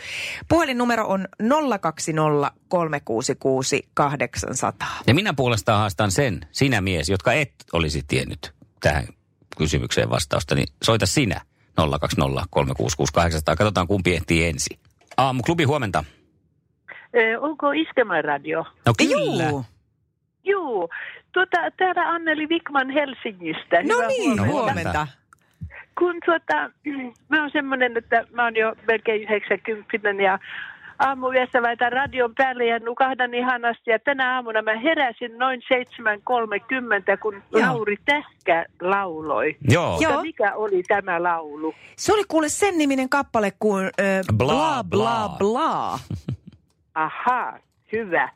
Puhelinnumero 0.48 1.06
on 1.06 1.28
020 1.80 2.52
366 2.68 3.88
800. 3.94 4.88
Ja 5.06 5.14
minä 5.14 5.34
puolestaan 5.34 5.78
haastan 5.78 6.10
sen, 6.10 6.40
sinä 6.52 6.80
mies, 6.80 7.08
jotka 7.08 7.32
et 7.32 7.52
olisi 7.72 8.02
tiennyt 8.08 8.52
tähän 8.80 9.04
kysymykseen 9.58 10.10
vastausta, 10.10 10.54
niin 10.54 10.68
soita 10.82 11.06
sinä 11.06 11.40
020 11.76 12.44
366 12.50 13.12
800. 13.12 13.56
Katsotaan 13.56 13.86
kumpi 13.86 14.14
ehtii 14.14 14.44
ensin. 14.44 14.78
Aamuklubi, 15.16 15.64
huomenta. 15.64 16.04
Ö, 17.16 17.40
onko 17.40 17.72
Iskelmäradio? 17.72 18.64
No 18.86 18.92
kyllä. 18.98 19.44
Juu. 19.44 19.64
Juu, 20.44 20.88
tuota, 21.32 21.56
täällä 21.76 22.08
Anneli 22.08 22.46
Wikman 22.46 22.90
Helsingistä. 22.90 23.82
No 23.82 23.94
Hyvää 23.94 24.08
niin, 24.08 24.46
huomenta. 24.46 24.52
huomenta. 24.52 25.06
Kun 25.98 26.14
tuota, 26.24 26.70
mä 27.30 27.40
oon 27.40 27.50
semmoinen, 27.52 27.96
että 27.96 28.24
mä 28.32 28.44
oon 28.44 28.56
jo 28.56 28.74
melkein 28.86 29.22
90 29.22 30.22
ja 30.22 30.38
aamuyössä 31.00 31.62
laitan 31.62 31.92
radion 31.92 32.34
päälle 32.34 32.66
ja 32.66 32.78
nukahdan 32.78 33.34
ihanasti. 33.34 33.90
Ja 33.90 33.98
tänä 33.98 34.34
aamuna 34.34 34.62
mä 34.62 34.78
heräsin 34.78 35.38
noin 35.38 35.60
7.30, 35.74 37.18
kun 37.22 37.34
Joo. 37.52 37.62
Lauri 37.62 37.96
Tähkä 38.04 38.66
lauloi. 38.80 39.56
Joo. 39.70 39.98
Joo. 40.00 40.10
Mutta 40.12 40.22
mikä 40.22 40.54
oli 40.54 40.82
tämä 40.88 41.22
laulu? 41.22 41.74
Se 41.96 42.12
oli 42.12 42.22
kuule 42.28 42.48
sen 42.48 42.78
niminen 42.78 43.08
kappale 43.08 43.52
kuin 43.58 43.84
ö, 43.86 43.90
Bla, 44.36 44.46
bla 44.46 44.84
bla 44.84 45.28
bla. 45.28 45.38
bla. 45.38 45.98
Ahaa, 46.94 47.58
hyvä. 47.92 48.28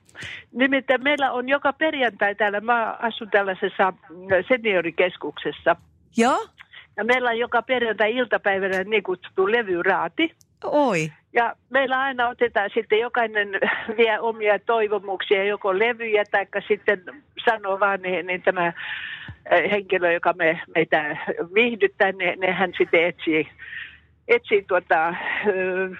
Nimittäin 0.52 1.02
meillä 1.02 1.32
on 1.32 1.48
joka 1.48 1.72
perjantai 1.72 2.34
täällä, 2.34 2.60
mä 2.60 2.96
asun 3.02 3.30
tällaisessa 3.30 3.92
seniorikeskuksessa. 4.48 5.76
Joo? 6.16 6.48
Ja 6.96 7.04
meillä 7.04 7.30
on 7.30 7.38
joka 7.38 7.62
perjantai 7.62 8.16
iltapäivänä 8.16 8.84
niin 8.84 9.02
kutsuttu 9.02 9.52
levyraati. 9.52 10.34
Oi. 10.64 11.12
Ja 11.34 11.56
meillä 11.70 12.00
aina 12.00 12.28
otetaan 12.28 12.70
sitten, 12.74 12.98
jokainen 12.98 13.48
vie 13.98 14.20
omia 14.20 14.58
toivomuksia, 14.58 15.44
joko 15.44 15.78
levyjä 15.78 16.24
tai 16.30 16.46
sitten 16.68 17.02
sanoo 17.44 17.80
vaan 17.80 18.02
niin, 18.02 18.26
niin 18.26 18.42
tämä 18.42 18.72
eh, 19.50 19.70
henkilö, 19.70 20.12
joka 20.12 20.32
me, 20.32 20.60
meitä 20.74 21.16
viihdyttää, 21.54 22.12
ne, 22.12 22.36
ne 22.36 22.52
hän 22.52 22.72
sitten 22.78 23.04
etsii, 23.04 23.48
etsii 24.28 24.62
tuota, 24.62 25.14
mm, 25.44 25.96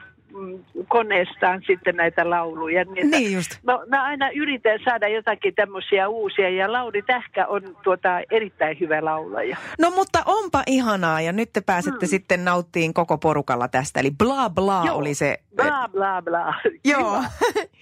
koneestaan 0.89 1.63
sitten 1.67 1.97
näitä 1.97 2.31
lauluja. 2.31 2.85
Niin, 2.85 3.11
Niin 3.11 3.33
just. 3.33 3.51
No, 3.63 3.85
mä 3.89 4.05
aina 4.05 4.31
yritän 4.31 4.79
saada 4.85 5.09
jotakin 5.09 5.55
tämmöisiä 5.55 6.09
uusia 6.09 6.51
ja 6.51 6.73
Lauri 6.73 7.03
Tähkä 7.03 7.47
on 7.47 7.63
tuota, 7.85 8.09
erittäin 8.31 8.81
hyvä 8.81 9.05
laulaja. 9.05 9.57
No 9.79 9.91
mutta 9.91 10.23
onpa 10.27 10.63
ihanaa 10.67 11.21
ja 11.21 11.33
nyt 11.33 11.53
te 11.53 11.61
pääsette 11.61 12.07
sitten 12.07 12.45
nauttiin 12.45 12.95
koko 12.95 13.19
porukalla 13.19 13.69
tästä. 13.69 14.01
Eli 14.01 14.11
bla 14.11 14.51
bla 14.51 14.83
Joo. 14.87 14.97
oli 14.97 15.15
se. 15.15 15.39
Bla 15.57 15.89
bla 15.93 16.23
bla. 16.23 16.55
Joo. 16.85 17.23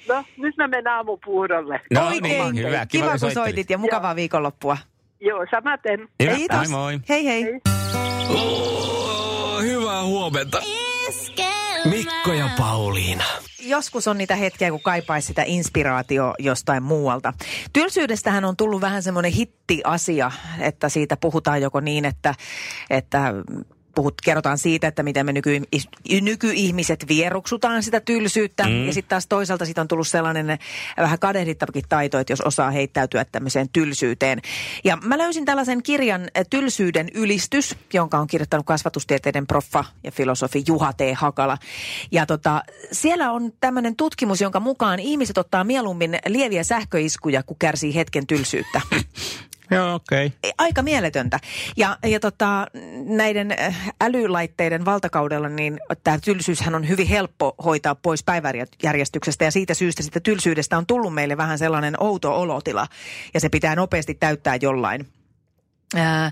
No, 0.09 0.25
nyt 0.37 0.57
mä 0.57 0.69
menen 0.69 0.89
aamupuurolle. 0.89 1.81
No 1.95 2.07
Oikein 2.07 2.23
niin, 2.23 2.57
hyvä. 2.57 2.71
Kiva, 2.71 2.87
Kiva 2.87 3.11
kun 3.11 3.19
soittelit. 3.19 3.35
soitit 3.47 3.71
ja 3.71 3.79
mukavaa 3.79 4.17
viikonloppua. 4.17 4.77
Joo, 5.21 5.47
samaten. 5.51 6.09
Hyvä. 6.23 6.35
Kiitos. 6.35 6.69
Moi 6.69 6.69
moi. 6.69 7.01
Hei 7.09 7.27
hei. 7.27 7.43
Hei. 7.43 7.61
Oh, 8.29 9.63
hyvää 9.63 10.03
huomenta. 10.05 10.59
Mikko 11.85 12.33
ja 12.33 12.51
Pauliina. 12.59 13.25
Joskus 13.61 14.09
on 14.09 14.19
niitä 14.19 14.37
hetkiä, 14.37 14.71
kun 14.71 14.83
kaipaisi 14.83 15.27
sitä 15.27 15.43
inspiraatio 15.47 16.35
jostain 16.39 16.83
muualta. 16.83 17.33
Tylsyydestähän 17.73 18.45
on 18.45 18.57
tullut 18.57 18.81
vähän 18.81 19.03
semmoinen 19.03 19.33
hitti-asia, 19.33 20.31
että 20.59 20.89
siitä 20.89 21.17
puhutaan 21.17 21.63
joko 21.63 21.81
niin, 21.81 22.05
että, 22.05 22.35
että 22.91 23.35
puhut, 23.95 24.15
kerrotaan 24.25 24.59
siitä, 24.59 24.87
että 24.87 25.03
miten 25.03 25.27
me 25.27 25.33
nyky, 25.33 25.63
nykyihmiset 26.21 27.05
vieruksutaan 27.09 27.83
sitä 27.83 28.01
tylsyyttä. 28.01 28.65
Mm. 28.65 28.87
Ja 28.87 28.93
sitten 28.93 29.09
taas 29.09 29.27
toisaalta 29.27 29.65
siitä 29.65 29.81
on 29.81 29.89
tullut 29.89 30.09
sellainen 30.09 30.51
eh, 30.51 30.59
vähän 30.99 31.19
kadehdittavakin 31.19 31.85
taito, 31.89 32.19
että 32.19 32.33
jos 32.33 32.41
osaa 32.41 32.71
heittäytyä 32.71 33.25
tämmöiseen 33.25 33.69
tylsyyteen. 33.73 34.41
Ja 34.85 34.99
mä 35.05 35.19
löysin 35.19 35.45
tällaisen 35.45 35.83
kirjan 35.83 36.29
eh, 36.35 36.47
Tylsyyden 36.51 37.09
ylistys, 37.15 37.77
jonka 37.93 38.19
on 38.19 38.27
kirjoittanut 38.27 38.67
kasvatustieteiden 38.67 39.47
proffa 39.47 39.85
ja 40.05 40.11
filosofi 40.11 40.65
Juha 40.67 40.93
T. 40.93 41.01
Hakala. 41.15 41.59
Ja 42.13 42.27
tota, 42.27 42.63
siellä 42.93 43.33
on 43.33 43.53
tämmöinen 43.61 43.97
tutkimus, 43.97 44.41
jonka 44.41 44.61
mukaan 44.61 45.01
ihmiset 45.01 45.39
ottaa 45.39 45.65
mieluummin 45.65 46.19
lieviä 46.27 46.65
sähköiskuja, 46.65 47.43
kun 47.43 47.57
kärsii 47.59 47.95
hetken 47.95 48.27
tylsyyttä. 48.27 48.81
Joo, 49.75 49.95
okei. 49.95 50.27
Okay. 50.27 50.53
Aika 50.59 50.83
mieletöntä. 50.83 51.39
Ja, 51.77 51.99
ja 52.05 52.21
tota, 52.21 52.67
näiden 53.05 53.55
äh, 53.61 53.93
älylaitteiden 54.01 54.85
valtakaudella, 54.85 55.49
niin 55.49 55.81
tämä 56.05 56.19
tylsyyshän 56.19 56.75
on 56.75 56.89
hyvin 56.89 57.07
helppo 57.07 57.55
hoitaa 57.65 57.95
pois 57.95 58.25
päiväjärjestyksestä. 58.25 59.45
Ja 59.45 59.51
siitä 59.51 59.75
syystä 59.75 60.03
sitä 60.03 60.21
tylsyydestä 60.21 60.79
on 60.79 60.87
tullut 60.87 61.15
meille 61.15 61.37
vähän 61.37 61.59
sellainen 61.59 62.03
outo 62.03 62.41
olotila. 62.41 62.87
Ja 63.35 63.41
se 63.41 63.49
pitää 63.49 63.77
nopeasti 63.77 64.15
täyttää 64.15 64.57
jollain. 64.61 65.09
Ää, 65.97 66.31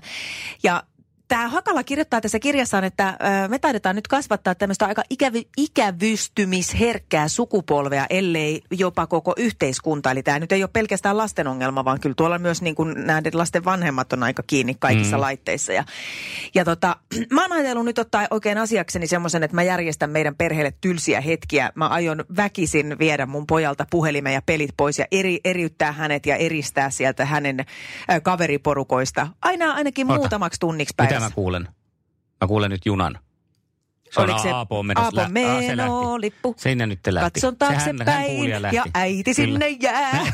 ja 0.63 0.83
Tämä 1.31 1.47
Hakala 1.47 1.83
kirjoittaa 1.83 2.21
tässä 2.21 2.39
kirjassaan, 2.39 2.83
että 2.83 3.17
me 3.47 3.59
taidetaan 3.59 3.95
nyt 3.95 4.07
kasvattaa 4.07 4.55
tämmöistä 4.55 4.85
aika 4.85 5.03
ikävy, 5.09 5.41
ikävystymisherkkää 5.57 7.27
sukupolvea, 7.27 8.05
ellei 8.09 8.61
jopa 8.71 9.07
koko 9.07 9.33
yhteiskunta. 9.37 10.11
Eli 10.11 10.23
tämä 10.23 10.39
nyt 10.39 10.51
ei 10.51 10.63
ole 10.63 10.69
pelkästään 10.73 11.17
lasten 11.17 11.47
ongelma, 11.47 11.85
vaan 11.85 11.99
kyllä 11.99 12.13
tuolla 12.17 12.39
myös 12.39 12.61
niin 12.61 12.75
kuin 12.75 12.93
näiden 12.97 13.31
lasten 13.35 13.65
vanhemmat 13.65 14.13
on 14.13 14.23
aika 14.23 14.43
kiinni 14.47 14.75
kaikissa 14.79 15.17
mm. 15.17 15.21
laitteissa. 15.21 15.73
Ja, 15.73 15.83
ja 16.55 16.65
tota, 16.65 16.95
mä 17.33 17.41
oon 17.41 17.51
ajatellut 17.51 17.85
nyt 17.85 17.99
ottaa 17.99 18.27
oikein 18.31 18.57
asiakseni 18.57 19.07
semmoisen, 19.07 19.43
että 19.43 19.55
mä 19.55 19.63
järjestän 19.63 20.09
meidän 20.09 20.35
perheelle 20.35 20.73
tylsiä 20.81 21.21
hetkiä. 21.21 21.71
Mä 21.75 21.87
aion 21.87 22.25
väkisin 22.35 22.99
viedä 22.99 23.25
mun 23.25 23.47
pojalta 23.47 23.85
puhelimen 23.89 24.33
ja 24.33 24.41
pelit 24.41 24.71
pois 24.77 24.99
ja 24.99 25.05
eri, 25.11 25.39
eriyttää 25.43 25.91
hänet 25.91 26.25
ja 26.25 26.35
eristää 26.35 26.89
sieltä 26.89 27.25
hänen 27.25 27.65
kaveriporukoista. 28.23 29.27
Aina 29.41 29.73
ainakin 29.73 30.07
Ota. 30.07 30.19
muutamaksi 30.19 30.59
tunniksi 30.59 30.93
päivässä. 30.97 31.20
Mä 31.21 31.29
kuulen? 31.35 31.67
Mä 32.41 32.47
kuulen 32.47 32.71
nyt 32.71 32.85
junan. 32.85 33.19
Se 34.11 34.19
on 34.19 34.25
Oliko 34.25 34.39
se 34.43 34.49
Aapo 34.51 34.79
on 34.79 34.85
menossa. 34.85 35.21
Aapon 35.21 35.33
lä- 35.43 35.51
Aa, 35.51 35.61
se 35.61 35.77
lähti. 35.77 35.91
menolippu? 35.91 36.53
Sinne 36.57 36.87
nyt 36.87 36.99
lähti. 37.07 37.31
Katson 37.31 37.57
taaksepäin 37.57 38.49
ja 38.73 38.83
äiti 38.93 39.23
Kyllä. 39.35 39.35
sinne 39.35 39.67
jää. 39.69 40.25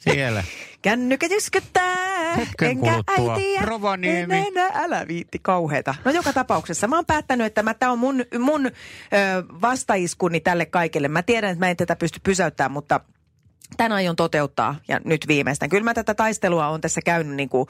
Siellä. 0.00 0.44
Kännykkä 0.82 1.26
jyskyttää, 1.26 1.96
Hetken 2.36 2.70
enkä 2.70 2.90
kuluttua. 2.90 3.34
äitiä. 3.34 3.62
Rovaniemi. 3.62 4.34
En 4.36 4.44
enää, 4.46 4.70
älä 4.74 5.08
viitti 5.08 5.38
kauheeta. 5.42 5.94
No 6.04 6.10
joka 6.10 6.32
tapauksessa 6.32 6.86
mä 6.88 6.96
oon 6.96 7.06
päättänyt, 7.06 7.46
että 7.46 7.62
mä, 7.62 7.74
tää 7.74 7.90
on 7.92 7.98
mun, 7.98 8.24
mun 8.38 8.66
ö, 8.66 8.70
vastaiskuni 9.60 10.40
tälle 10.40 10.66
kaikelle. 10.66 11.08
Mä 11.08 11.22
tiedän, 11.22 11.50
että 11.50 11.64
mä 11.64 11.70
en 11.70 11.76
tätä 11.76 11.96
pysty 11.96 12.20
pysäyttämään, 12.22 12.72
mutta 12.72 13.00
tän 13.76 13.92
aion 13.92 14.16
toteuttaa 14.16 14.74
ja 14.88 15.00
nyt 15.04 15.28
viimeistään. 15.28 15.68
Kyllä 15.70 15.84
mä 15.84 15.94
tätä 15.94 16.14
taistelua 16.14 16.68
on 16.68 16.80
tässä 16.80 17.00
käynyt 17.04 17.36
niin 17.36 17.48
kuin 17.48 17.68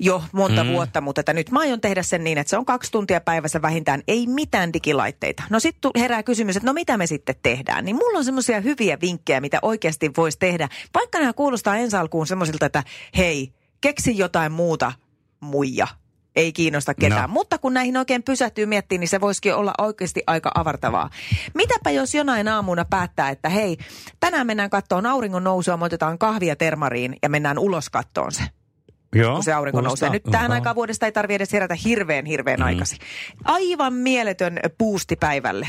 jo 0.00 0.22
monta 0.32 0.64
mm. 0.64 0.70
vuotta, 0.70 1.00
mutta 1.00 1.20
että 1.20 1.32
nyt 1.32 1.50
mä 1.50 1.60
aion 1.60 1.80
tehdä 1.80 2.02
sen 2.02 2.24
niin, 2.24 2.38
että 2.38 2.50
se 2.50 2.56
on 2.56 2.64
kaksi 2.64 2.92
tuntia 2.92 3.20
päivässä 3.20 3.62
vähintään, 3.62 4.02
ei 4.08 4.26
mitään 4.26 4.72
digilaitteita. 4.72 5.42
No 5.50 5.60
sitten 5.60 5.90
herää 5.98 6.22
kysymys, 6.22 6.56
että 6.56 6.66
no 6.66 6.72
mitä 6.72 6.96
me 6.96 7.06
sitten 7.06 7.34
tehdään? 7.42 7.84
Niin 7.84 7.96
mulla 7.96 8.18
on 8.18 8.24
semmoisia 8.24 8.60
hyviä 8.60 8.98
vinkkejä, 9.00 9.40
mitä 9.40 9.58
oikeasti 9.62 10.10
voisi 10.16 10.38
tehdä. 10.38 10.68
Vaikka 10.94 11.18
nämä 11.18 11.32
kuulostaa 11.32 11.76
ensi 11.76 11.96
alkuun 11.96 12.26
semmoisilta, 12.26 12.66
että 12.66 12.84
hei, 13.16 13.52
keksi 13.80 14.18
jotain 14.18 14.52
muuta, 14.52 14.92
muija. 15.40 15.86
Ei 16.36 16.52
kiinnosta 16.52 16.94
ketään. 16.94 17.30
No. 17.30 17.34
Mutta 17.34 17.58
kun 17.58 17.74
näihin 17.74 17.96
oikein 17.96 18.22
pysähtyy 18.22 18.66
miettimään, 18.66 19.00
niin 19.00 19.08
se 19.08 19.20
voisikin 19.20 19.54
olla 19.54 19.74
oikeasti 19.78 20.22
aika 20.26 20.50
avartavaa. 20.54 21.10
Mitäpä 21.54 21.90
jos 21.90 22.14
jonain 22.14 22.48
aamuna 22.48 22.84
päättää, 22.84 23.30
että 23.30 23.48
hei, 23.48 23.76
tänään 24.20 24.46
mennään 24.46 24.70
kattoon 24.70 25.06
auringon 25.06 25.44
nousua, 25.44 25.76
me 25.76 25.84
otetaan 25.84 26.18
kahvia 26.18 26.56
termariin 26.56 27.16
ja 27.22 27.28
mennään 27.28 27.58
ulos 27.58 27.90
kattoon 27.90 28.32
se 28.32 28.42
Joo. 29.14 29.34
kun 29.34 29.42
se 29.44 29.52
aurinko 29.52 29.78
kuulostaa- 29.78 30.08
nousee. 30.08 30.10
Nyt 30.10 30.32
tähän 30.32 30.50
Joo. 30.50 30.54
aikaan 30.54 30.76
vuodesta 30.76 31.06
ei 31.06 31.12
tarvitse 31.12 31.34
edes 31.36 31.52
herätä 31.52 31.74
hirveän, 31.74 32.26
hirveän 32.26 32.60
mm. 32.60 32.66
aikaisin. 32.66 32.98
Aivan 33.44 33.92
mieletön 33.92 34.58
puusti 34.78 35.16
päivälle. 35.16 35.68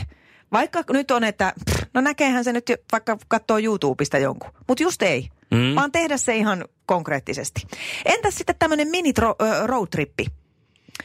Vaikka 0.52 0.84
nyt 0.90 1.12
on, 1.12 1.24
että 1.24 1.54
pff, 1.70 1.84
no 1.94 2.02
näkeehän 2.02 2.44
se 2.44 2.54
nyt 2.54 2.72
vaikka 2.92 3.18
katsoo 3.28 3.60
YouTubesta 3.60 4.18
jonkun. 4.18 4.52
Mutta 4.68 4.84
just 4.84 5.02
ei. 5.02 5.30
Mm. 5.52 5.76
Vaan 5.76 5.92
tehdä 5.92 6.18
se 6.18 6.36
ihan 6.36 6.66
konkreettisesti. 6.86 7.68
Entäs 8.06 8.36
sitten 8.36 8.56
tämmöinen 8.60 8.88
mini 8.88 9.14
roadtrippi? 9.66 10.26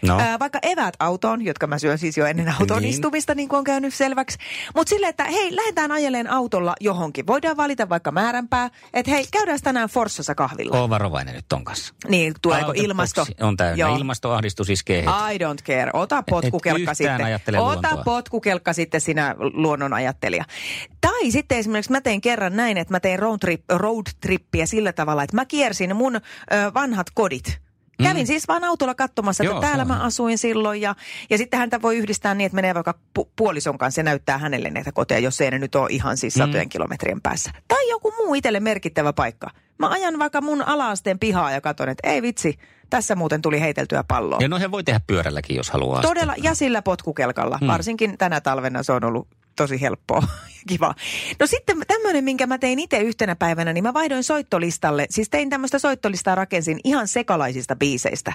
No. 0.02 0.18
Ää, 0.20 0.38
vaikka 0.38 0.58
eväät 0.62 0.94
autoon, 0.98 1.44
jotka 1.44 1.66
mä 1.66 1.78
syön 1.78 1.98
siis 1.98 2.16
jo 2.16 2.26
ennen 2.26 2.54
auton 2.60 2.82
Niin. 2.82 2.90
istumista, 2.90 3.34
niin 3.34 3.48
kuin 3.48 3.58
on 3.58 3.64
käynyt 3.64 3.94
selväksi. 3.94 4.38
Mutta 4.74 4.90
silleen, 4.90 5.10
että 5.10 5.24
hei, 5.24 5.56
lähdetään 5.56 5.92
ajeleen 5.92 6.30
autolla 6.30 6.74
johonkin. 6.80 7.26
Voidaan 7.26 7.56
valita 7.56 7.88
vaikka 7.88 8.10
määränpää, 8.12 8.70
että 8.94 9.10
hei, 9.10 9.26
käydään 9.32 9.58
tänään 9.64 9.88
Forssassa 9.88 10.34
kahvilla. 10.34 10.80
Oo 10.80 10.88
varovainen 10.90 11.34
nyt 11.34 11.44
ton 11.48 11.64
kanssa. 11.64 11.94
Niin, 12.08 12.34
tuleeko 12.42 12.66
Aalteboksi 12.66 12.84
ilmasto? 12.86 13.26
On 13.40 13.56
täynnä. 13.56 13.76
Joo. 13.76 13.96
Ilmastoahdistus 13.96 14.70
iskee 14.70 14.96
heti. 14.96 15.10
I 15.34 15.38
don't 15.38 15.62
care. 15.66 15.90
Ota 15.92 16.22
potkukelkka 16.30 16.90
Et 16.92 17.00
yhtään 17.00 17.30
sitten. 17.40 17.60
Ota 17.60 17.88
luontoa. 17.88 18.04
potkukelkka 18.04 18.72
sitten 18.72 19.00
sinä 19.00 19.34
luonnon 19.38 19.92
ajattelija. 19.92 20.44
Tai 21.00 21.30
sitten 21.30 21.58
esimerkiksi 21.58 21.92
mä 21.92 22.00
tein 22.00 22.20
kerran 22.20 22.56
näin, 22.56 22.76
että 22.78 22.94
mä 22.94 23.00
tein 23.00 23.18
road, 23.18 23.38
trip, 23.40 23.62
road 23.70 24.06
trippiä 24.20 24.66
sillä 24.66 24.92
tavalla, 24.92 25.22
että 25.22 25.36
mä 25.36 25.44
kiersin 25.44 25.96
mun 25.96 26.16
ö, 26.16 26.20
vanhat 26.74 27.06
kodit. 27.14 27.65
Kävin 28.02 28.22
Mm. 28.22 28.26
siis 28.26 28.48
vaan 28.48 28.64
autolla 28.64 28.94
katsomassa, 28.94 29.44
että 29.44 29.54
Joo, 29.54 29.60
täällä 29.60 29.84
mä 29.84 30.02
asuin 30.02 30.38
silloin. 30.38 30.80
Ja, 30.80 30.94
ja 31.30 31.38
sitten 31.38 31.60
häntä 31.60 31.82
voi 31.82 31.96
yhdistää 31.96 32.34
niin, 32.34 32.46
että 32.46 32.54
menee 32.56 32.74
vaikka 32.74 32.94
pu- 33.18 33.28
puolison 33.36 33.78
kanssa 33.78 34.00
ja 34.00 34.04
näyttää 34.04 34.38
hänelle 34.38 34.70
näitä 34.70 34.92
koteja, 34.92 35.20
jos 35.20 35.40
ei 35.40 35.50
ne 35.50 35.58
nyt 35.58 35.74
ole 35.74 35.88
ihan 35.90 36.16
siis 36.16 36.34
satojen 36.34 36.68
kilometrien 36.68 37.20
päässä. 37.22 37.50
Tai 37.68 37.88
joku 37.90 38.12
muu 38.18 38.34
itselle 38.34 38.60
merkittävä 38.60 39.12
paikka. 39.12 39.50
Mä 39.78 39.88
ajan 39.88 40.18
vaikka 40.18 40.40
mun 40.40 40.62
ala-asteen 40.62 41.18
pihaa 41.18 41.50
ja 41.50 41.60
katson, 41.60 41.88
että 41.88 42.08
ei 42.10 42.22
vitsi, 42.22 42.58
tässä 42.90 43.14
muuten 43.14 43.42
tuli 43.42 43.60
heiteltyä 43.60 44.04
palloa. 44.08 44.38
Ja 44.40 44.48
noihän 44.48 44.70
voi 44.70 44.84
tehdä 44.84 45.00
pyörälläkin, 45.06 45.56
jos 45.56 45.70
haluaa. 45.70 46.02
Todella, 46.02 46.34
ja 46.42 46.54
sillä 46.54 46.82
potkukelkalla. 46.82 47.58
Hmm. 47.58 47.68
Varsinkin 47.68 48.18
tänä 48.18 48.40
talvena 48.40 48.82
se 48.82 48.92
on 48.92 49.04
ollut 49.04 49.28
tosi 49.56 49.80
helppoa 49.80 50.22
ja 50.56 50.62
kiva. 50.68 50.94
No 51.40 51.46
sitten 51.46 51.76
tämmöinen, 51.86 52.24
minkä 52.24 52.46
mä 52.46 52.58
tein 52.58 52.78
itse 52.78 52.98
yhtenä 52.98 53.36
päivänä, 53.36 53.72
niin 53.72 53.84
mä 53.84 53.94
vaihdoin 53.94 54.24
soittolistalle. 54.24 55.06
Siis 55.10 55.30
tein 55.30 55.50
tämmöistä 55.50 55.78
soittolistaa, 55.78 56.34
rakensin 56.34 56.80
ihan 56.84 57.08
sekalaisista 57.08 57.76
biiseistä. 57.76 58.32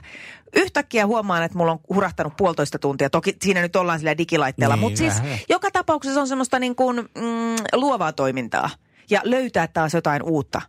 Yhtäkkiä 0.56 1.08
huomaan, 1.08 1.44
että 1.44 1.58
mulla 1.58 1.72
on 1.72 1.80
hurahtanut 1.90 2.34
puolitoista 2.38 2.80
tuntia. 2.80 3.10
Toki 3.10 3.38
siinä 3.42 3.62
nyt 3.62 3.76
ollaan 3.76 4.00
sillä 4.00 4.18
digilaitteella, 4.18 4.76
Niin, 4.76 4.82
mutta 4.84 4.98
siis 4.98 5.16
vähän. 5.24 5.38
joka 5.50 5.72
tapauksessa 5.72 6.22
on 6.22 6.28
semmoista 6.28 6.60
niin 6.60 6.76
kuin, 6.76 6.98
mm, 6.98 7.56
luovaa 7.74 8.14
toimintaa. 8.14 8.70
Ja 9.10 9.22
löytää 9.24 9.68
taas 9.68 9.94
jotain 9.94 10.24
uutta 10.24 10.62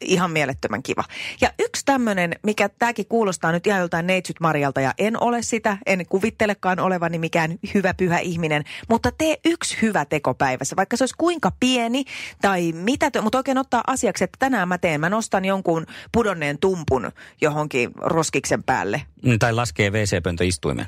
ihan 0.00 0.30
mielettömän 0.30 0.82
kiva. 0.82 1.04
Ja 1.40 1.50
yksi 1.58 1.84
tämmöinen, 1.84 2.34
mikä 2.42 2.68
tämäkin 2.68 3.06
kuulostaa 3.06 3.52
nyt 3.52 3.66
ihan 3.66 3.80
joltain 3.80 4.06
Neitsyt 4.06 4.40
Marjalta, 4.40 4.80
ja 4.80 4.94
en 4.98 5.22
ole 5.22 5.42
sitä, 5.42 5.78
en 5.86 6.06
kuvittelekaan 6.06 6.80
olevani 6.80 7.18
mikään 7.18 7.58
hyvä 7.74 7.94
pyhä 7.94 8.18
ihminen, 8.18 8.64
mutta 8.88 9.12
tee 9.18 9.36
yksi 9.44 9.76
hyvä 9.82 10.04
teko 10.04 10.34
päivässä, 10.34 10.76
vaikka 10.76 10.96
se 10.96 11.02
olisi 11.02 11.14
kuinka 11.18 11.52
pieni 11.60 12.04
tai 12.40 12.72
mitä, 12.72 13.10
mutta 13.22 13.38
oikein 13.38 13.58
ottaa 13.58 13.84
asiaksi, 13.86 14.24
että 14.24 14.36
tänään 14.38 14.68
mä 14.68 14.78
teen, 14.78 15.00
mä 15.00 15.10
nostan 15.10 15.44
jonkun 15.44 15.86
pudonneen 16.12 16.58
tumpun 16.58 17.12
johonkin 17.40 17.90
roskiksen 17.96 18.62
päälle. 18.62 19.02
Tai 19.38 19.52
laskee 19.52 19.90
WC-pöntö 19.90 20.44
istuimen. 20.44 20.86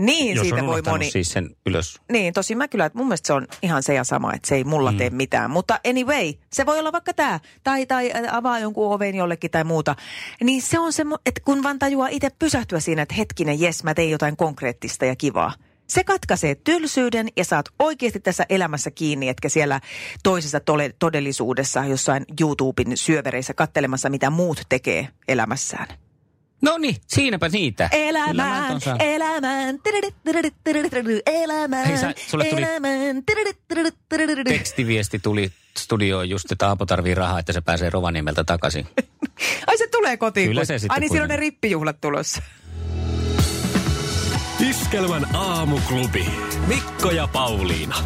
Niin, 0.00 0.36
jos 0.36 0.42
siitä 0.42 0.60
on 0.60 0.66
voi 0.66 0.82
moni... 0.82 1.10
siis 1.10 1.32
sen 1.32 1.50
ylös. 1.66 2.00
Niin, 2.12 2.34
tosi 2.34 2.54
mä 2.54 2.68
kyllä, 2.68 2.84
että 2.84 2.98
mun 2.98 3.06
mielestä 3.06 3.26
se 3.26 3.32
on 3.32 3.46
ihan 3.62 3.82
se 3.82 3.94
ja 3.94 4.04
sama, 4.04 4.34
että 4.34 4.48
se 4.48 4.54
ei 4.54 4.64
mulla 4.64 4.92
mm. 4.92 4.98
tee 4.98 5.10
mitään. 5.10 5.50
Mutta 5.50 5.80
anyway, 5.88 6.32
se 6.52 6.66
voi 6.66 6.78
olla 6.78 6.92
vaikka 6.92 7.14
tämä, 7.14 7.40
tai, 7.64 7.86
tai 7.86 8.12
avaa 8.32 8.58
jonkun 8.58 8.94
oven 8.94 9.14
jollekin 9.14 9.50
tai 9.50 9.64
muuta. 9.64 9.96
Niin 10.44 10.62
se 10.62 10.78
on 10.78 10.92
se, 10.92 11.04
että 11.26 11.40
kun 11.44 11.62
vaan 11.62 11.78
tajuaa 11.78 12.08
itse 12.08 12.30
pysähtyä 12.38 12.80
siinä, 12.80 13.02
että 13.02 13.14
hetkinen, 13.14 13.60
jes, 13.60 13.84
mä 13.84 13.94
tein 13.94 14.10
jotain 14.10 14.36
konkreettista 14.36 15.04
ja 15.04 15.16
kivaa. 15.16 15.52
Se 15.86 16.04
katkaisee 16.04 16.54
tylsyyden 16.54 17.28
ja 17.36 17.44
saat 17.44 17.66
oikeasti 17.78 18.20
tässä 18.20 18.46
elämässä 18.48 18.90
kiinni, 18.90 19.28
etkä 19.28 19.48
siellä 19.48 19.80
toisessa 20.22 20.60
tole, 20.60 20.94
todellisuudessa 20.98 21.84
jossain 21.84 22.24
YouTuben 22.40 22.96
syövereissä 22.96 23.54
kattelemassa, 23.54 24.10
mitä 24.10 24.30
muut 24.30 24.62
tekee 24.68 25.08
elämässään. 25.28 25.86
No 26.62 26.78
niin, 26.78 26.96
siinäpä 27.06 27.48
niitä. 27.48 27.88
Elämään, 27.92 28.80
elämään, 29.00 29.78
elämään, 31.26 31.86
Hei, 31.86 31.98
sä- 31.98 32.14
sulle 32.28 32.44
tuli- 32.44 32.62
elämään. 32.62 33.22
Tekstiviesti 34.44 35.18
tuli 35.18 35.52
studioon 35.78 36.30
just, 36.30 36.52
että 36.52 36.68
Aapo 36.68 36.86
tarvii 36.86 37.14
rahaa, 37.14 37.38
että 37.38 37.52
se 37.52 37.60
pääsee 37.60 37.90
Rovaniemeltä 37.90 38.44
takaisin. 38.44 38.86
Ai 39.66 39.78
se 39.78 39.86
tulee 39.86 40.16
kotiin. 40.16 40.48
Kyllä 40.48 40.60
kun- 40.60 40.66
se 40.66 40.78
sitten 40.78 40.94
Ai 40.94 41.00
niin 41.00 41.10
silloin 41.10 41.28
ne 41.28 41.36
rippijuhlat 41.36 42.00
tulossa. 42.00 42.42
Iskelmän 44.70 45.36
aamuklubi. 45.36 46.26
Mikko 46.66 47.10
ja 47.10 47.28
Pauliina. 47.28 47.96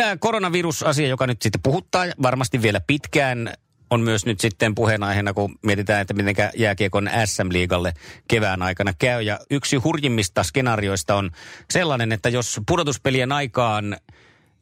Tämä 0.00 0.16
koronavirusasia, 0.16 1.08
joka 1.08 1.26
nyt 1.26 1.42
sitten 1.42 1.62
puhuttaa 1.62 2.04
varmasti 2.22 2.62
vielä 2.62 2.80
pitkään, 2.86 3.52
on 3.90 4.00
myös 4.00 4.26
nyt 4.26 4.40
sitten 4.40 4.74
puheenaiheena, 4.74 5.34
kun 5.34 5.58
mietitään, 5.62 6.00
että 6.00 6.14
miten 6.14 6.34
jääkiekon 6.56 7.10
SM-liigalle 7.24 7.94
kevään 8.28 8.62
aikana 8.62 8.92
käy. 8.98 9.22
Ja 9.22 9.38
yksi 9.50 9.76
hurjimmista 9.76 10.42
skenaarioista 10.42 11.14
on 11.14 11.30
sellainen, 11.70 12.12
että 12.12 12.28
jos 12.28 12.60
pudotuspelien 12.66 13.32
aikaan 13.32 13.96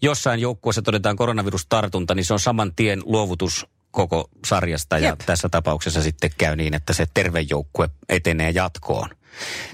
jossain 0.03 0.41
joukkueessa 0.41 0.83
todetaan 0.83 1.17
koronavirustartunta, 1.17 2.15
niin 2.15 2.25
se 2.25 2.33
on 2.33 2.41
saman 2.41 2.75
tien 2.77 3.03
luovutus 3.05 3.67
koko 3.91 4.31
sarjasta. 4.47 4.99
Ja 4.99 5.09
Jep. 5.09 5.21
tässä 5.27 5.49
tapauksessa 5.49 6.03
sitten 6.03 6.31
käy 6.39 6.57
niin, 6.57 6.75
että 6.75 6.93
se 6.93 7.07
terve 7.15 7.41
joukkue 7.41 7.89
etenee 8.09 8.51
jatkoon. 8.51 9.09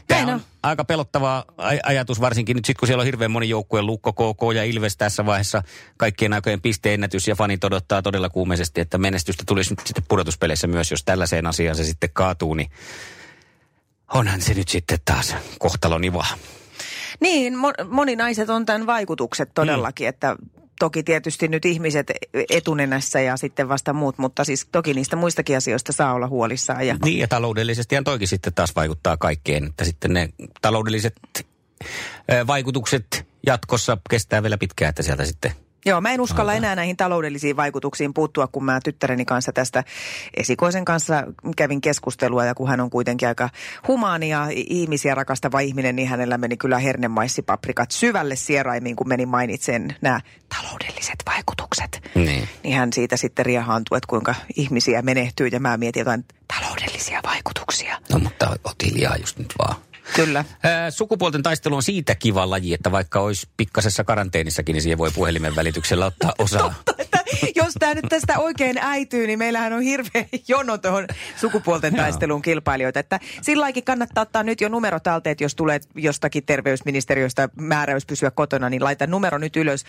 Tämä 0.08 0.20
Näin 0.20 0.28
on 0.28 0.34
on. 0.34 0.40
aika 0.62 0.84
pelottava 0.84 1.44
aj- 1.58 1.80
ajatus, 1.82 2.20
varsinkin 2.20 2.56
nyt 2.56 2.64
sitten, 2.64 2.80
kun 2.80 2.86
siellä 2.86 3.00
on 3.00 3.06
hirveän 3.06 3.30
moni 3.30 3.48
joukkue, 3.48 3.82
Lukko, 3.82 4.12
KK 4.12 4.54
ja 4.54 4.64
Ilves 4.64 4.96
tässä 4.96 5.26
vaiheessa 5.26 5.62
kaikkien 5.96 6.32
aikojen 6.32 6.60
pisteennätys 6.60 7.28
ja 7.28 7.34
fanit 7.36 7.64
odottaa 7.64 8.02
todella 8.02 8.28
kuumeisesti, 8.28 8.80
että 8.80 8.98
menestystä 8.98 9.42
tulisi 9.46 9.70
nyt 9.74 9.86
sitten 9.86 10.04
pudotuspeleissä 10.08 10.66
myös, 10.66 10.90
jos 10.90 11.04
tällaiseen 11.04 11.46
asiaan 11.46 11.76
se 11.76 11.84
sitten 11.84 12.10
kaatuu, 12.12 12.54
niin 12.54 12.70
onhan 14.14 14.40
se 14.40 14.54
nyt 14.54 14.68
sitten 14.68 14.98
taas 15.04 15.36
kohtalon 15.58 16.04
iva. 16.04 16.26
Niin, 17.20 17.54
mo- 17.54 17.84
moninaiset 17.88 18.50
on 18.50 18.66
tämän 18.66 18.86
vaikutukset 18.86 19.50
todellakin, 19.54 20.08
että 20.08 20.36
toki 20.78 21.02
tietysti 21.02 21.48
nyt 21.48 21.64
ihmiset 21.64 22.12
etunenässä 22.50 23.20
ja 23.20 23.36
sitten 23.36 23.68
vasta 23.68 23.92
muut, 23.92 24.18
mutta 24.18 24.44
siis 24.44 24.68
toki 24.72 24.94
niistä 24.94 25.16
muistakin 25.16 25.56
asioista 25.56 25.92
saa 25.92 26.14
olla 26.14 26.28
huolissaan. 26.28 26.86
Ja 26.86 26.96
Niin 27.04 27.18
ja 27.18 27.28
taloudellisesti 27.28 27.96
toikin 28.04 28.28
sitten 28.28 28.54
taas 28.54 28.76
vaikuttaa 28.76 29.16
kaikkeen, 29.16 29.64
että 29.64 29.84
sitten 29.84 30.12
ne 30.12 30.28
taloudelliset 30.62 31.14
vaikutukset 32.46 33.26
jatkossa 33.46 33.98
kestää 34.10 34.42
vielä 34.42 34.58
pitkään, 34.58 34.88
että 34.88 35.02
sieltä 35.02 35.24
sitten 35.24 35.52
Joo, 35.86 36.00
mä 36.00 36.12
en 36.12 36.20
uskalla 36.20 36.54
enää 36.54 36.76
näihin 36.76 36.96
taloudellisiin 36.96 37.56
vaikutuksiin 37.56 38.14
puuttua, 38.14 38.46
kun 38.46 38.64
mä 38.64 38.80
tyttäreni 38.84 39.24
kanssa 39.24 39.52
tästä 39.52 39.84
esikoisen 40.34 40.84
kanssa 40.84 41.24
kävin 41.56 41.80
keskustelua 41.80 42.44
ja 42.44 42.54
kun 42.54 42.68
hän 42.68 42.80
on 42.80 42.90
kuitenkin 42.90 43.28
aika 43.28 43.50
humaani 43.88 44.28
ja 44.28 44.46
ihmisiä 44.50 45.14
rakastava 45.14 45.60
ihminen, 45.60 45.96
niin 45.96 46.08
hänellä 46.08 46.38
meni 46.38 46.56
kyllä 46.56 46.78
hernemaissipaprikat 46.78 47.90
syvälle 47.90 48.36
sieraimiin, 48.36 48.96
kun 48.96 49.08
meni 49.08 49.26
mainitsen 49.26 49.96
nämä 50.00 50.20
taloudelliset 50.56 51.16
vaikutukset. 51.26 52.10
Niin. 52.14 52.48
Niin 52.62 52.76
hän 52.76 52.92
siitä 52.92 53.16
sitten 53.16 53.46
riehaantui, 53.46 53.96
että 53.96 54.08
kuinka 54.08 54.34
ihmisiä 54.56 55.02
menehtyy 55.02 55.46
ja 55.46 55.60
mä 55.60 55.76
mietin 55.76 56.00
jotain 56.00 56.24
taloudellisia 56.58 57.20
vaikutuksia. 57.24 57.98
No 58.12 58.18
mutta 58.18 58.56
oot 58.64 58.82
hiljaa 58.84 59.16
just 59.16 59.38
nyt 59.38 59.54
vaan. 59.58 59.76
Kyllä. 60.14 60.44
Sukupuolten 60.90 61.42
taistelu 61.42 61.76
on 61.76 61.82
siitä 61.82 62.14
kiva 62.14 62.50
laji, 62.50 62.74
että 62.74 62.92
vaikka 62.92 63.20
olisi 63.20 63.48
pikkasessa 63.56 64.04
karanteenissakin, 64.04 64.72
niin 64.72 64.82
siihen 64.82 64.98
voi 64.98 65.10
puhelimen 65.14 65.56
välityksellä 65.56 66.06
ottaa 66.06 66.32
osaa. 66.38 66.74
että 66.98 67.18
jos 67.54 67.74
tämä 67.78 67.94
nyt 67.94 68.04
tästä 68.08 68.38
oikein 68.38 68.78
äityy, 68.80 69.26
niin 69.26 69.38
meillähän 69.38 69.72
on 69.72 69.82
hirveä 69.82 70.24
jono 70.48 70.78
tuohon 70.78 71.06
sukupuolten 71.36 71.94
taisteluun 71.94 72.42
kilpailijoita. 72.42 73.00
Että 73.00 73.20
silläkin 73.42 73.84
kannattaa 73.84 74.22
ottaa 74.22 74.42
nyt 74.42 74.60
jo 74.60 74.68
numero 74.68 75.00
talteen, 75.00 75.32
että 75.32 75.44
jos 75.44 75.54
tulee 75.54 75.80
jostakin 75.94 76.46
terveysministeriöstä 76.46 77.48
määräys 77.56 78.06
pysyä 78.06 78.30
kotona, 78.30 78.70
niin 78.70 78.84
laita 78.84 79.06
numero 79.06 79.38
nyt 79.38 79.56
ylös 79.56 79.84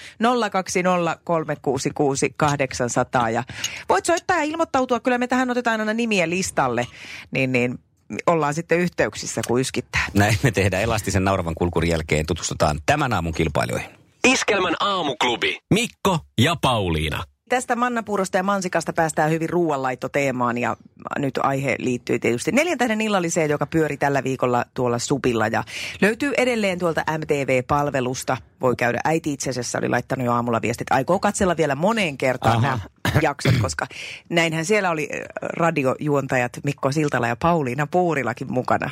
020366800 3.25 3.29
ja 3.29 3.43
voit 3.89 4.05
soittaa 4.05 4.37
ja 4.37 4.43
ilmoittautua. 4.43 4.99
Kyllä 4.99 5.17
me 5.17 5.27
tähän 5.27 5.49
otetaan 5.49 5.79
aina 5.79 5.93
nimiä 5.93 6.29
listalle, 6.29 6.87
niin, 7.31 7.51
niin 7.51 7.79
ollaan 8.27 8.53
sitten 8.53 8.79
yhteyksissä, 8.79 9.41
kun 9.47 9.59
yskittää. 9.59 10.05
Näin 10.13 10.37
me 10.43 10.51
tehdään 10.51 10.83
elastisen 10.83 11.23
nauravan 11.23 11.55
kulkurin 11.55 11.91
jälkeen. 11.91 12.25
Tutustutaan 12.25 12.79
tämän 12.85 13.13
aamun 13.13 13.33
kilpailijoihin. 13.33 13.89
Iskelmän 14.27 14.75
aamuklubi. 14.79 15.59
Mikko 15.73 16.19
ja 16.41 16.55
Pauliina. 16.61 17.23
Tästä 17.53 17.75
mannapuurosta 17.75 18.37
ja 18.37 18.43
mansikasta 18.43 18.93
päästään 18.93 19.31
hyvin 19.31 19.49
ruoanlaittoteemaan 19.49 20.57
ja 20.57 20.77
nyt 21.19 21.39
aihe 21.43 21.75
liittyy 21.79 22.19
tietysti 22.19 22.51
neljäntäinen 22.51 23.01
illalliseen, 23.01 23.49
joka 23.49 23.65
pyöri 23.65 23.97
tällä 23.97 24.23
viikolla 24.23 24.65
tuolla 24.73 24.99
Supilla 24.99 25.47
ja 25.47 25.63
löytyy 26.01 26.33
edelleen 26.37 26.79
tuolta 26.79 27.03
MTV-palvelusta. 27.17 28.37
Voi 28.61 28.75
käydä, 28.75 28.99
äiti 29.03 29.33
itse 29.33 29.49
asiassa 29.49 29.77
oli 29.77 29.89
laittanut 29.89 30.25
jo 30.25 30.31
aamulla 30.31 30.61
viestit, 30.61 30.91
aikoo 30.91 31.19
katsella 31.19 31.57
vielä 31.57 31.75
moneen 31.75 32.17
kertaan 32.17 32.57
Aha. 32.57 32.61
nämä 32.67 32.79
jaksot, 33.21 33.53
koska 33.61 33.87
näinhän 34.29 34.65
siellä 34.65 34.89
oli 34.89 35.09
äh, 35.13 35.19
radiojuontajat 35.41 36.59
Mikko 36.63 36.91
Siltala 36.91 37.27
ja 37.27 37.35
Pauliina 37.35 37.87
Puurilakin 37.87 38.53
mukana. 38.53 38.89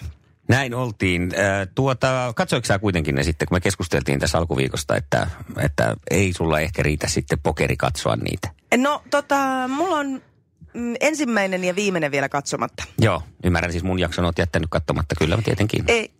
Näin 0.52 0.74
oltiin. 0.74 1.32
Ää, 1.36 1.66
Tuota, 1.66 2.34
katsoiko 2.36 2.66
sä 2.66 2.80
kuitenkin 2.80 3.16
ne 3.16 3.24
sitten, 3.24 3.48
kun 3.48 3.56
me 3.56 3.60
keskusteltiin 3.60 4.20
tässä 4.20 4.38
alkuviikosta, 4.38 4.96
että, 4.96 5.28
että 5.58 5.96
ei 6.12 6.34
sulla 6.34 6.60
ehkä 6.60 6.84
riitä 6.84 7.08
sitten 7.08 7.40
pokeri 7.44 7.78
katsoa 7.78 8.16
niitä? 8.16 8.50
No 8.78 9.04
tota, 9.10 9.68
mulla 9.68 9.96
on 9.96 10.22
mm, 10.74 10.96
ensimmäinen 11.00 11.64
ja 11.64 11.76
viimeinen 11.76 12.12
vielä 12.12 12.30
katsomatta. 12.30 12.84
Joo, 13.00 13.24
ymmärrän 13.44 13.72
siis 13.72 13.84
mun 13.84 14.00
jakson 14.00 14.26
oot 14.26 14.38
jättänyt 14.38 14.68
katsomatta, 14.70 15.16
kyllä 15.20 15.38
tietenkin. 15.44 15.84
Ei, 15.88 16.12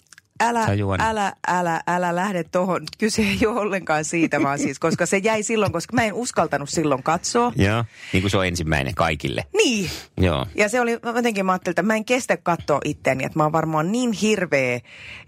älä, 0.42 0.68
älä, 1.00 1.34
älä, 1.48 1.82
älä 1.88 2.16
lähde 2.16 2.44
tohon. 2.44 2.84
Kyse 2.98 3.22
ei 3.22 3.48
ole 3.48 3.60
ollenkaan 3.60 4.06
siitä, 4.06 4.44
vaan 4.44 4.60
siis, 4.60 4.80
koska 4.80 5.06
se 5.06 5.18
jäi 5.18 5.44
silloin, 5.44 5.72
koska 5.72 5.96
mä 5.96 6.04
en 6.04 6.14
uskaltanut 6.14 6.70
silloin 6.70 7.04
katsoa. 7.04 7.52
Joo, 7.56 7.86
niin 8.14 8.22
kuin 8.22 8.32
se 8.32 8.38
on 8.38 8.46
ensimmäinen 8.46 8.96
kaikille. 8.96 9.46
Niin. 9.58 9.90
Joo. 10.18 10.46
Ja 10.56 10.70
se 10.70 10.82
oli, 10.82 11.00
jotenkin 11.16 11.46
mä 11.46 11.52
ajattelin, 11.52 11.72
että 11.72 11.84
mä 11.84 11.96
en 11.96 12.06
kestä 12.06 12.38
katsoa 12.38 12.80
itteeni, 12.86 13.24
että 13.24 13.40
mä 13.40 13.44
oon 13.44 13.52
varmaan 13.52 13.92
niin 13.92 14.12
hirveä, 14.12 14.80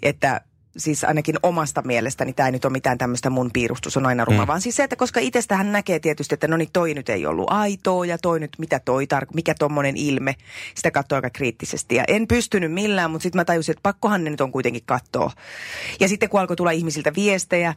että 0.04 0.42
siis 0.78 1.04
ainakin 1.04 1.36
omasta 1.44 1.82
mielestäni 1.82 2.34
tämä 2.34 2.48
ei 2.48 2.52
nyt 2.52 2.66
ole 2.66 2.72
mitään 2.72 2.98
tämmöistä 2.98 3.30
mun 3.30 3.52
piirustus 3.54 3.98
on 3.98 4.06
aina 4.06 4.26
ruma, 4.26 4.42
mm. 4.42 4.48
vaan 4.48 4.62
siis 4.62 4.76
se, 4.76 4.84
että 4.84 4.96
koska 4.96 5.20
itsestähän 5.20 5.72
näkee 5.72 6.00
tietysti, 6.00 6.34
että 6.34 6.48
no 6.48 6.58
niin 6.58 6.70
toi 6.74 6.94
nyt 6.94 7.10
ei 7.10 7.26
ollut 7.26 7.52
aitoa 7.52 8.06
ja 8.06 8.18
toi 8.18 8.40
nyt 8.40 8.52
mitä 8.58 8.80
toi 8.80 9.08
tar- 9.14 9.28
mikä 9.34 9.54
tommonen 9.60 9.98
ilme, 9.98 10.36
sitä 10.76 10.92
katsoo 10.92 11.16
aika 11.16 11.30
kriittisesti 11.30 11.96
ja 11.96 12.04
en 12.08 12.28
pystynyt 12.28 12.72
millään, 12.72 13.12
mutta 13.12 13.24
sitten 13.24 13.40
mä 13.40 13.46
tajusin, 13.46 13.74
että 13.74 13.84
pakkohan 13.84 14.24
ne 14.24 14.30
nyt 14.30 14.42
on 14.42 14.52
kuitenkin 14.52 14.84
katsoa. 14.86 15.32
Ja 16.00 16.08
sitten 16.08 16.30
kun 16.30 16.40
alkoi 16.40 16.56
tulla 16.56 16.72
ihmisiltä 16.72 17.16
viestejä 17.16 17.74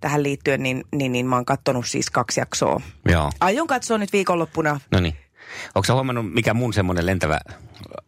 tähän 0.00 0.22
liittyen, 0.22 0.62
niin, 0.62 0.84
niin, 0.92 1.12
niin 1.12 1.26
mä 1.26 1.36
oon 1.36 1.44
katsonut 1.44 1.86
siis 1.86 2.10
kaksi 2.10 2.40
jaksoa. 2.40 2.80
Joo. 3.08 3.30
Aion 3.40 3.66
katsoa 3.66 3.98
nyt 3.98 4.12
viikonloppuna 4.12 4.80
No 4.90 5.00
niin. 5.00 5.16
Onko 5.74 5.84
sä 5.84 5.94
huomannut, 5.94 6.32
mikä 6.32 6.54
mun 6.54 6.72
semmoinen 6.72 7.06
lentävä 7.06 7.38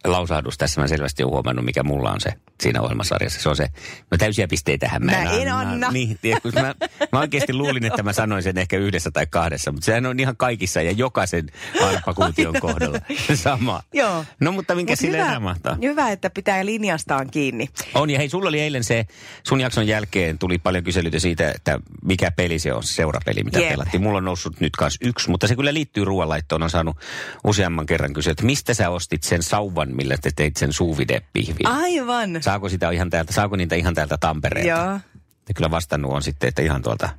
lausahdus 0.05 0.57
tässä? 0.57 0.81
Mä 0.81 0.87
selvästi 0.87 1.23
olen 1.23 1.33
huomannut, 1.33 1.65
mikä 1.65 1.83
mulla 1.83 2.11
on 2.11 2.21
se 2.21 2.33
siinä 2.61 2.81
ohjelmasarjassa. 2.81 3.41
Se 3.41 3.49
on 3.49 3.55
se, 3.55 3.67
no 4.11 4.17
täysiä 4.17 4.47
pisteitähän 4.47 5.05
mä, 5.05 5.11
Mä 5.11 5.31
en 5.31 5.53
anna. 5.53 5.91
Niin, 5.91 6.17
tiedä, 6.21 6.39
kun 6.39 6.51
mä, 6.53 6.75
mä 7.11 7.19
oikeasti 7.19 7.53
luulin, 7.53 7.85
että 7.85 8.03
mä 8.03 8.13
sanoin 8.13 8.43
sen 8.43 8.57
ehkä 8.57 8.77
yhdessä 8.77 9.11
tai 9.11 9.27
kahdessa, 9.27 9.71
mutta 9.71 9.85
sehän 9.85 10.05
on 10.05 10.19
ihan 10.19 10.37
kaikissa 10.37 10.81
ja 10.81 10.91
jokaisen 10.91 11.49
arpakuution 11.81 12.55
kohdalla 12.59 12.99
sama. 13.33 13.83
Joo. 13.93 14.25
No 14.39 14.51
mutta 14.51 14.75
minkä 14.75 14.91
Mut 14.91 14.99
sille 14.99 15.17
hyvä, 15.17 15.27
enää 15.27 15.39
mahtaa? 15.39 15.77
hyvä, 15.81 16.11
että 16.11 16.29
pitää 16.29 16.65
linjastaan 16.65 17.31
kiinni. 17.31 17.69
On, 17.93 18.09
ja 18.09 18.17
hei, 18.17 18.29
sulla 18.29 18.49
oli 18.49 18.59
eilen 18.59 18.83
se, 18.83 19.05
sun 19.47 19.61
jakson 19.61 19.87
jälkeen 19.87 20.37
tuli 20.37 20.57
paljon 20.57 20.83
kyselyitä 20.83 21.19
siitä, 21.19 21.51
että 21.51 21.79
mikä 22.03 22.31
peli 22.31 22.59
se 22.59 22.73
on, 22.73 22.83
se 22.83 22.93
seurapeli, 22.93 23.43
mitä 23.43 23.59
Jep. 23.59 23.69
pelattiin. 23.69 24.03
Mulla 24.03 24.17
on 24.17 24.25
noussut 24.25 24.59
nyt 24.59 24.75
kanssa 24.75 24.99
yksi, 25.07 25.29
mutta 25.29 25.47
se 25.47 25.55
kyllä 25.55 25.73
liittyy 25.73 26.05
ruoanlaittoon. 26.05 26.63
On 26.63 26.69
saanut 26.69 26.97
useamman 27.43 27.85
kerran 27.85 28.13
kysyä, 28.13 28.31
että 28.31 28.45
mistä 28.45 28.73
sä 28.73 28.89
ostit 28.89 29.23
sen 29.23 29.43
sauvan, 29.43 29.95
millä 29.95 30.15
te 30.21 30.31
teit 30.35 30.57
sen 30.57 30.73
suuvidepihvin? 30.73 31.67
Aivan. 31.67 32.43
Saako, 32.43 32.69
sitä 32.69 32.91
ihan 32.91 33.09
täältä, 33.09 33.33
saako 33.33 33.55
niitä 33.55 33.75
ihan 33.75 33.93
täältä 33.93 34.17
Tampereelta? 34.17 34.69
Joo. 34.69 34.99
Ja 35.47 35.53
kyllä 35.55 35.71
vastannut 35.71 36.11
on 36.11 36.23
sitten, 36.23 36.47
että 36.47 36.61
ihan 36.61 36.81
tuolta 36.81 37.09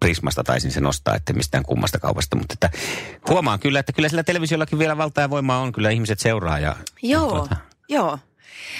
Prismasta 0.00 0.44
taisin 0.44 0.70
sen 0.70 0.86
ostaa, 0.86 1.14
että 1.14 1.32
mistään 1.32 1.64
kummasta 1.64 1.98
kaupasta. 1.98 2.36
Mutta 2.36 2.54
että 2.54 2.70
huomaan 3.28 3.60
kyllä, 3.60 3.80
että 3.80 3.92
kyllä 3.92 4.08
sillä 4.08 4.22
televisiollakin 4.22 4.78
vielä 4.78 4.96
valtaa 4.96 5.22
ja 5.22 5.30
voimaa 5.30 5.60
on. 5.60 5.72
Kyllä 5.72 5.90
ihmiset 5.90 6.18
seuraa 6.18 6.58
ja 6.58 6.76
Joo, 7.02 7.28
tuota, 7.28 7.56
joo. 7.88 8.18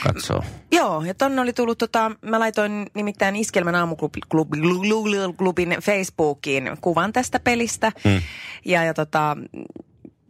katsoo. 0.03 0.45
Joo, 0.73 1.05
ja 1.05 1.15
tonne 1.15 1.41
oli 1.41 1.53
tullut, 1.53 1.79
tota, 1.79 2.11
mä 2.23 2.41
laitoin 2.41 2.87
nimittäin 2.95 3.37
Iskelmän 3.37 3.75
aamuklubin 3.75 5.77
Facebookiin 5.83 6.71
kuvan 6.81 7.13
tästä 7.13 7.41
pelistä. 7.41 7.93
Mm. 8.05 8.23
Ja, 8.65 8.85
ja 8.85 8.95
tota, 8.95 9.37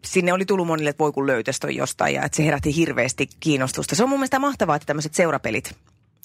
sinne 0.05 0.33
oli 0.33 0.45
tullut 0.45 0.67
monille, 0.67 0.91
että 0.91 1.03
voi 1.05 1.13
kun 1.13 1.27
löytäisi 1.27 1.77
jostain 1.77 2.15
ja 2.15 2.25
että 2.25 2.37
se 2.37 2.45
herätti 2.45 2.77
hirveästi 2.77 3.29
kiinnostusta. 3.41 3.97
Se 3.97 4.03
on 4.03 4.09
mun 4.09 4.19
mielestä 4.19 4.39
mahtavaa, 4.39 4.77
että 4.77 4.87
tämmöiset 4.87 5.15
seurapelit 5.15 5.75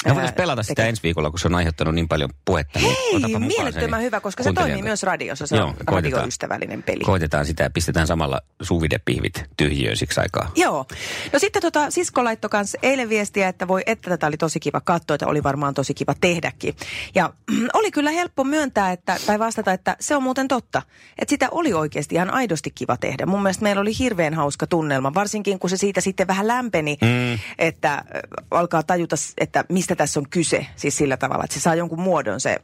Ja 0.06 0.14
voitaisiin 0.16 0.38
pelata 0.38 0.64
sitä 0.64 0.76
tekee. 0.76 0.90
ensi 0.90 1.04
viikolla, 1.04 1.30
kun 1.30 1.40
se 1.40 1.48
on 1.48 1.56
aiheuttanut 1.56 1.96
niin 1.96 2.08
paljon 2.08 2.30
puhetta. 2.46 2.80
niin 2.80 2.96
Hei, 3.24 3.40
mielettömän 3.40 4.02
hyvä, 4.02 4.20
koska 4.20 4.44
se 4.44 4.48
kuuntelijan 4.48 4.72
toimii 4.72 4.84
myös 4.84 5.04
radiossa. 5.04 5.48
Se 5.48 5.58
Joo, 5.58 5.68
on 5.68 5.76
radioystävällinen 5.88 6.84
peli. 6.84 7.04
Koitetaan 7.04 7.46
sitä 7.46 7.64
ja 7.64 7.70
pistetään 7.70 8.08
samalla 8.08 8.42
suuvidepihvit 8.62 9.46
tyhjiöön 9.58 9.98
siksi 9.98 10.20
aikaa. 10.20 10.52
Joo. 10.56 10.86
No 11.34 11.40
sitten 11.40 11.62
tota, 11.62 11.92
sisko 11.92 12.24
laittoi 12.24 12.50
kanssa 12.50 12.78
eilen 12.84 13.10
viestiä, 13.10 13.48
että 13.48 13.68
voi, 13.68 13.84
että 13.86 14.10
tätä 14.10 14.28
oli 14.28 14.38
tosi 14.38 14.60
kiva 14.60 14.82
katsoa, 14.82 15.16
että 15.16 15.28
oli 15.28 15.44
varmaan 15.44 15.74
tosi 15.74 15.94
kiva 15.94 16.14
tehdäkin. 16.22 16.76
Ja 17.16 17.34
oli 17.74 17.92
kyllä 17.92 18.12
helppo 18.12 18.44
myöntää, 18.44 18.92
että, 18.92 19.18
tai 19.26 19.40
vastata, 19.40 19.74
että 19.74 19.98
se 20.00 20.16
on 20.16 20.24
muuten 20.24 20.48
totta. 20.48 20.82
Että 21.20 21.30
sitä 21.30 21.48
oli 21.52 21.74
oikeasti 21.74 22.16
ihan 22.16 22.30
aidosti 22.30 22.72
kiva 22.72 22.98
tehdä. 22.98 23.26
Mun 23.26 23.44
mielestä 23.44 23.64
meillä 23.64 23.82
oli 23.82 23.98
hirveän 24.00 24.34
hauska 24.34 24.68
tunnelma, 24.68 25.14
varsinkin 25.14 25.60
kun 25.60 25.70
se 25.70 25.78
siitä 25.78 26.02
sitten 26.02 26.28
vähän 26.28 26.48
lämpeni, 26.48 26.98
mm. 27.02 27.40
että 27.60 28.04
alkaa 28.52 28.84
tajuta, 28.84 29.16
että 29.38 29.66
mistä 29.70 29.95
tässä 29.96 30.20
on 30.20 30.30
kyse. 30.30 30.68
Siis 30.76 30.98
sillä 30.98 31.18
tavalla, 31.18 31.44
että 31.44 31.54
se 31.54 31.60
saa 31.60 31.76
jonkun 31.76 32.00
muodon 32.00 32.40
se 32.40 32.58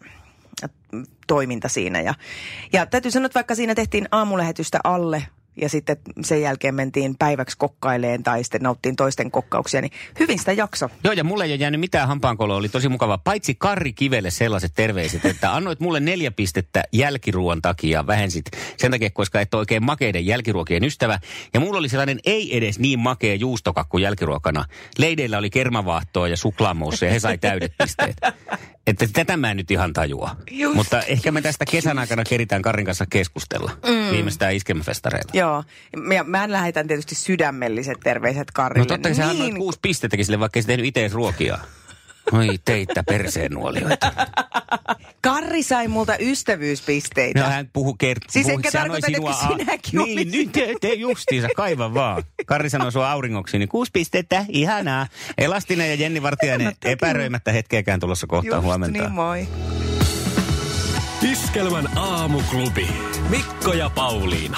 mm, 0.91 1.05
toiminta 1.27 1.69
siinä. 1.69 2.01
Ja, 2.01 2.13
ja 2.73 2.85
täytyy 2.85 3.11
sanoa, 3.11 3.25
että 3.25 3.37
vaikka 3.37 3.55
siinä 3.55 3.75
tehtiin 3.75 4.07
aamulähetystä 4.11 4.79
alle 4.83 5.23
ja 5.55 5.69
sitten 5.69 5.97
sen 6.23 6.41
jälkeen 6.41 6.75
mentiin 6.75 7.15
päiväksi 7.19 7.57
kokkaileen 7.57 8.23
tai 8.23 8.43
sitten 8.43 8.61
nauttiin 8.61 8.95
toisten 8.95 9.31
kokkauksia, 9.31 9.81
niin 9.81 9.91
hyvin 10.19 10.39
sitä 10.39 10.51
jakso. 10.51 10.89
Joo, 11.03 11.13
ja 11.13 11.23
mulle 11.23 11.43
ei 11.43 11.51
ole 11.51 11.55
jäänyt 11.55 11.79
mitään 11.79 12.07
hampaankoloa, 12.07 12.57
oli 12.57 12.69
tosi 12.69 12.89
mukava. 12.89 13.17
Paitsi 13.17 13.55
Karri 13.55 13.93
Kivelle 13.93 14.31
sellaiset 14.31 14.71
terveiset, 14.75 15.25
että 15.25 15.55
annoit 15.55 15.79
mulle 15.79 15.99
neljä 15.99 16.31
pistettä 16.31 16.83
jälkiruoan 16.91 17.61
takia, 17.61 18.07
vähensit 18.07 18.45
sen 18.77 18.91
takia, 18.91 19.09
koska 19.09 19.41
et 19.41 19.53
ole 19.53 19.59
oikein 19.59 19.85
makeiden 19.85 20.25
jälkiruokien 20.25 20.83
ystävä. 20.83 21.19
Ja 21.53 21.59
mulla 21.59 21.79
oli 21.79 21.89
sellainen 21.89 22.19
ei 22.25 22.57
edes 22.57 22.79
niin 22.79 22.99
makea 22.99 23.35
juustokakku 23.35 23.97
jälkiruokana. 23.97 24.65
Leideillä 24.97 25.37
oli 25.37 25.49
kermavaahtoa 25.49 26.27
ja 26.27 26.37
suklaamousse 26.37 27.05
ja 27.05 27.11
he 27.11 27.19
sai 27.19 27.37
täydet 27.37 27.73
pisteet. 27.77 28.17
Että 28.87 29.07
tätä 29.13 29.37
mä 29.37 29.51
en 29.51 29.57
nyt 29.57 29.71
ihan 29.71 29.93
tajua. 29.93 30.35
Just, 30.51 30.75
Mutta 30.75 31.01
ehkä 31.01 31.31
me 31.31 31.41
tästä 31.41 31.65
kesän 31.65 31.99
aikana 31.99 32.23
keritään 32.23 32.61
Karin 32.61 32.85
kanssa 32.85 33.05
keskustella. 33.05 33.71
Mm. 33.87 34.11
Viimeistään 34.11 34.53
iskelmäfestareilla. 34.53 35.31
Joo, 35.41 35.63
ja 36.15 36.23
mä 36.23 36.51
lähetän 36.51 36.87
tietysti 36.87 37.15
sydämelliset 37.15 37.97
terveiset 38.03 38.51
Karille. 38.51 38.79
No 38.79 38.85
totta 38.85 39.09
kai 39.21 39.33
niin, 39.33 39.55
kuusi 39.57 39.79
pistettäkin 39.81 40.25
sille, 40.25 40.39
vaikka 40.39 40.57
ei 40.57 40.63
se 40.63 40.67
tehnyt 40.67 40.85
itse 40.85 41.09
ruokia. 41.13 41.57
Oi 42.31 42.59
teitä 42.65 43.03
perseen 43.03 43.51
nuolioita. 43.51 44.11
Karri 45.21 45.63
sai 45.63 45.87
multa 45.87 46.13
ystävyyspisteitä. 46.19 47.39
No 47.39 47.49
hän 47.49 47.69
puhu 47.73 47.93
kert... 47.93 48.23
Siis 48.29 48.45
puhui- 48.47 48.53
enkä 48.55 48.71
sanoi 48.71 49.01
tarkoita, 49.01 49.07
että 49.07 49.17
sinua 49.17 49.57
sinäkin 49.57 49.99
Niin, 49.99 50.19
olisit. 50.19 50.31
nyt 50.31 50.51
te, 50.51 50.75
te 50.81 50.93
justiinsa, 50.93 51.47
kaiva 51.55 51.93
vaan. 51.93 52.23
Karri 52.45 52.69
sanoi 52.69 52.91
sua 52.91 53.11
auringoksi, 53.11 53.59
niin 53.59 53.69
kuusi 53.69 53.91
pistettä, 53.93 54.45
ihanaa. 54.49 55.07
Elastinen 55.37 55.89
ja 55.89 55.95
Jenni 55.95 56.21
Vartiainen 56.21 56.67
No 56.67 56.73
epäröimättä 56.91 57.51
hetkeäkään 57.51 57.99
tulossa 57.99 58.27
kohtaan 58.27 58.57
Just 58.57 58.65
huomenta. 58.65 58.99
niin, 58.99 59.11
moi. 59.11 59.47
Iskelmän 61.31 61.97
aamuklubi. 61.97 62.87
Mikko 63.29 63.73
ja 63.73 63.89
Pauliina. 63.89 64.57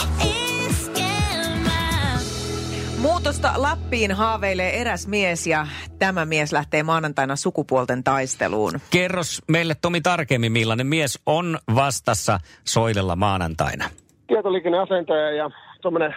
Muutosta 3.04 3.52
Lappiin 3.56 4.12
haaveilee 4.12 4.82
eräs 4.82 5.08
mies 5.08 5.48
ja 5.48 5.68
tämä 6.00 6.26
mies 6.26 6.54
lähtee 6.54 6.84
maanantaina 6.84 7.36
sukupuolten 7.36 8.04
taisteluun. 8.04 8.72
Kerros 8.90 9.42
meille 9.48 9.76
Tomi 9.82 10.02
tarkemmin, 10.02 10.52
millainen 10.52 10.88
mies 10.88 11.20
on 11.26 11.58
vastassa 11.76 12.40
Soilella 12.64 13.16
maanantaina. 13.16 13.86
tietoliikenneasentaja 14.28 15.32
ja 15.32 15.50
tuommoinen 15.82 16.16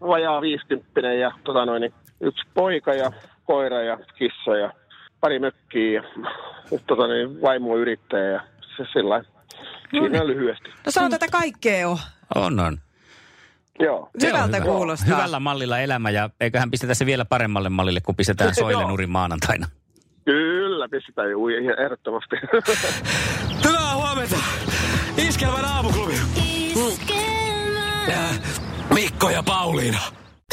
vajaa 0.00 0.40
viisikymppinen 0.40 1.20
ja 1.20 1.30
tota 1.44 1.64
noin, 1.64 1.80
niin 1.80 1.94
yksi 2.20 2.42
poika 2.54 2.94
ja 2.94 3.10
koira 3.44 3.82
ja 3.82 3.98
kissa 4.18 4.56
ja 4.56 4.72
pari 5.20 5.38
mökkiä 5.38 5.92
ja 5.92 6.02
tota 6.86 7.06
niin, 7.06 7.42
vaimo 7.42 7.76
yrittäjä 7.76 8.30
ja 8.30 8.40
se 8.76 8.84
sillä 8.92 9.24
Siinä 9.90 10.26
lyhyesti. 10.26 10.68
No 10.86 10.92
sanotaan, 10.92 11.24
että 11.24 11.38
kaikkea 11.38 11.88
on. 11.88 11.98
On, 12.34 12.60
on. 12.60 12.78
Joo. 13.80 14.10
Hyvältä 14.22 14.56
hyvä. 14.56 14.66
kuulostaa. 14.66 15.16
Hyvällä 15.16 15.40
mallilla 15.40 15.78
elämä 15.78 16.10
ja 16.10 16.30
eiköhän 16.40 16.70
pistetä 16.70 16.94
se 16.94 17.06
vielä 17.06 17.24
paremmalle 17.24 17.68
mallille, 17.68 18.00
kun 18.00 18.16
pistetään 18.16 18.54
Soille 18.60 18.84
nurin 18.88 19.10
maanantaina. 19.10 19.66
Kyllä, 20.24 20.88
pistetään 20.88 21.30
juu, 21.30 21.48
ihan 21.48 21.78
ehdottomasti. 21.80 22.36
Hyvää 23.68 23.94
huomenta. 23.94 24.36
Iskelmän 25.28 25.64
aamuklubi. 25.64 26.14
Äh, 28.08 28.40
Mikko 28.94 29.30
ja 29.30 29.42
Pauliina. 29.42 29.98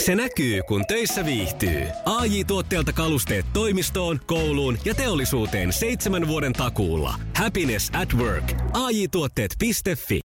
Se 0.02 0.16
näkyy, 0.16 0.62
kun 0.68 0.86
töissä 0.88 1.26
viihtyy. 1.26 1.84
ai 2.06 2.44
tuotteelta 2.44 2.94
kalusteet 2.94 3.46
toimistoon, 3.54 4.20
kouluun 4.26 4.78
ja 4.86 4.96
teollisuuteen 4.96 5.74
seitsemän 5.74 6.28
vuoden 6.28 6.54
takuulla. 6.54 7.14
Happiness 7.38 7.92
at 8.02 8.14
work. 8.14 8.52
AJ-tuotteet.fi 8.74 10.22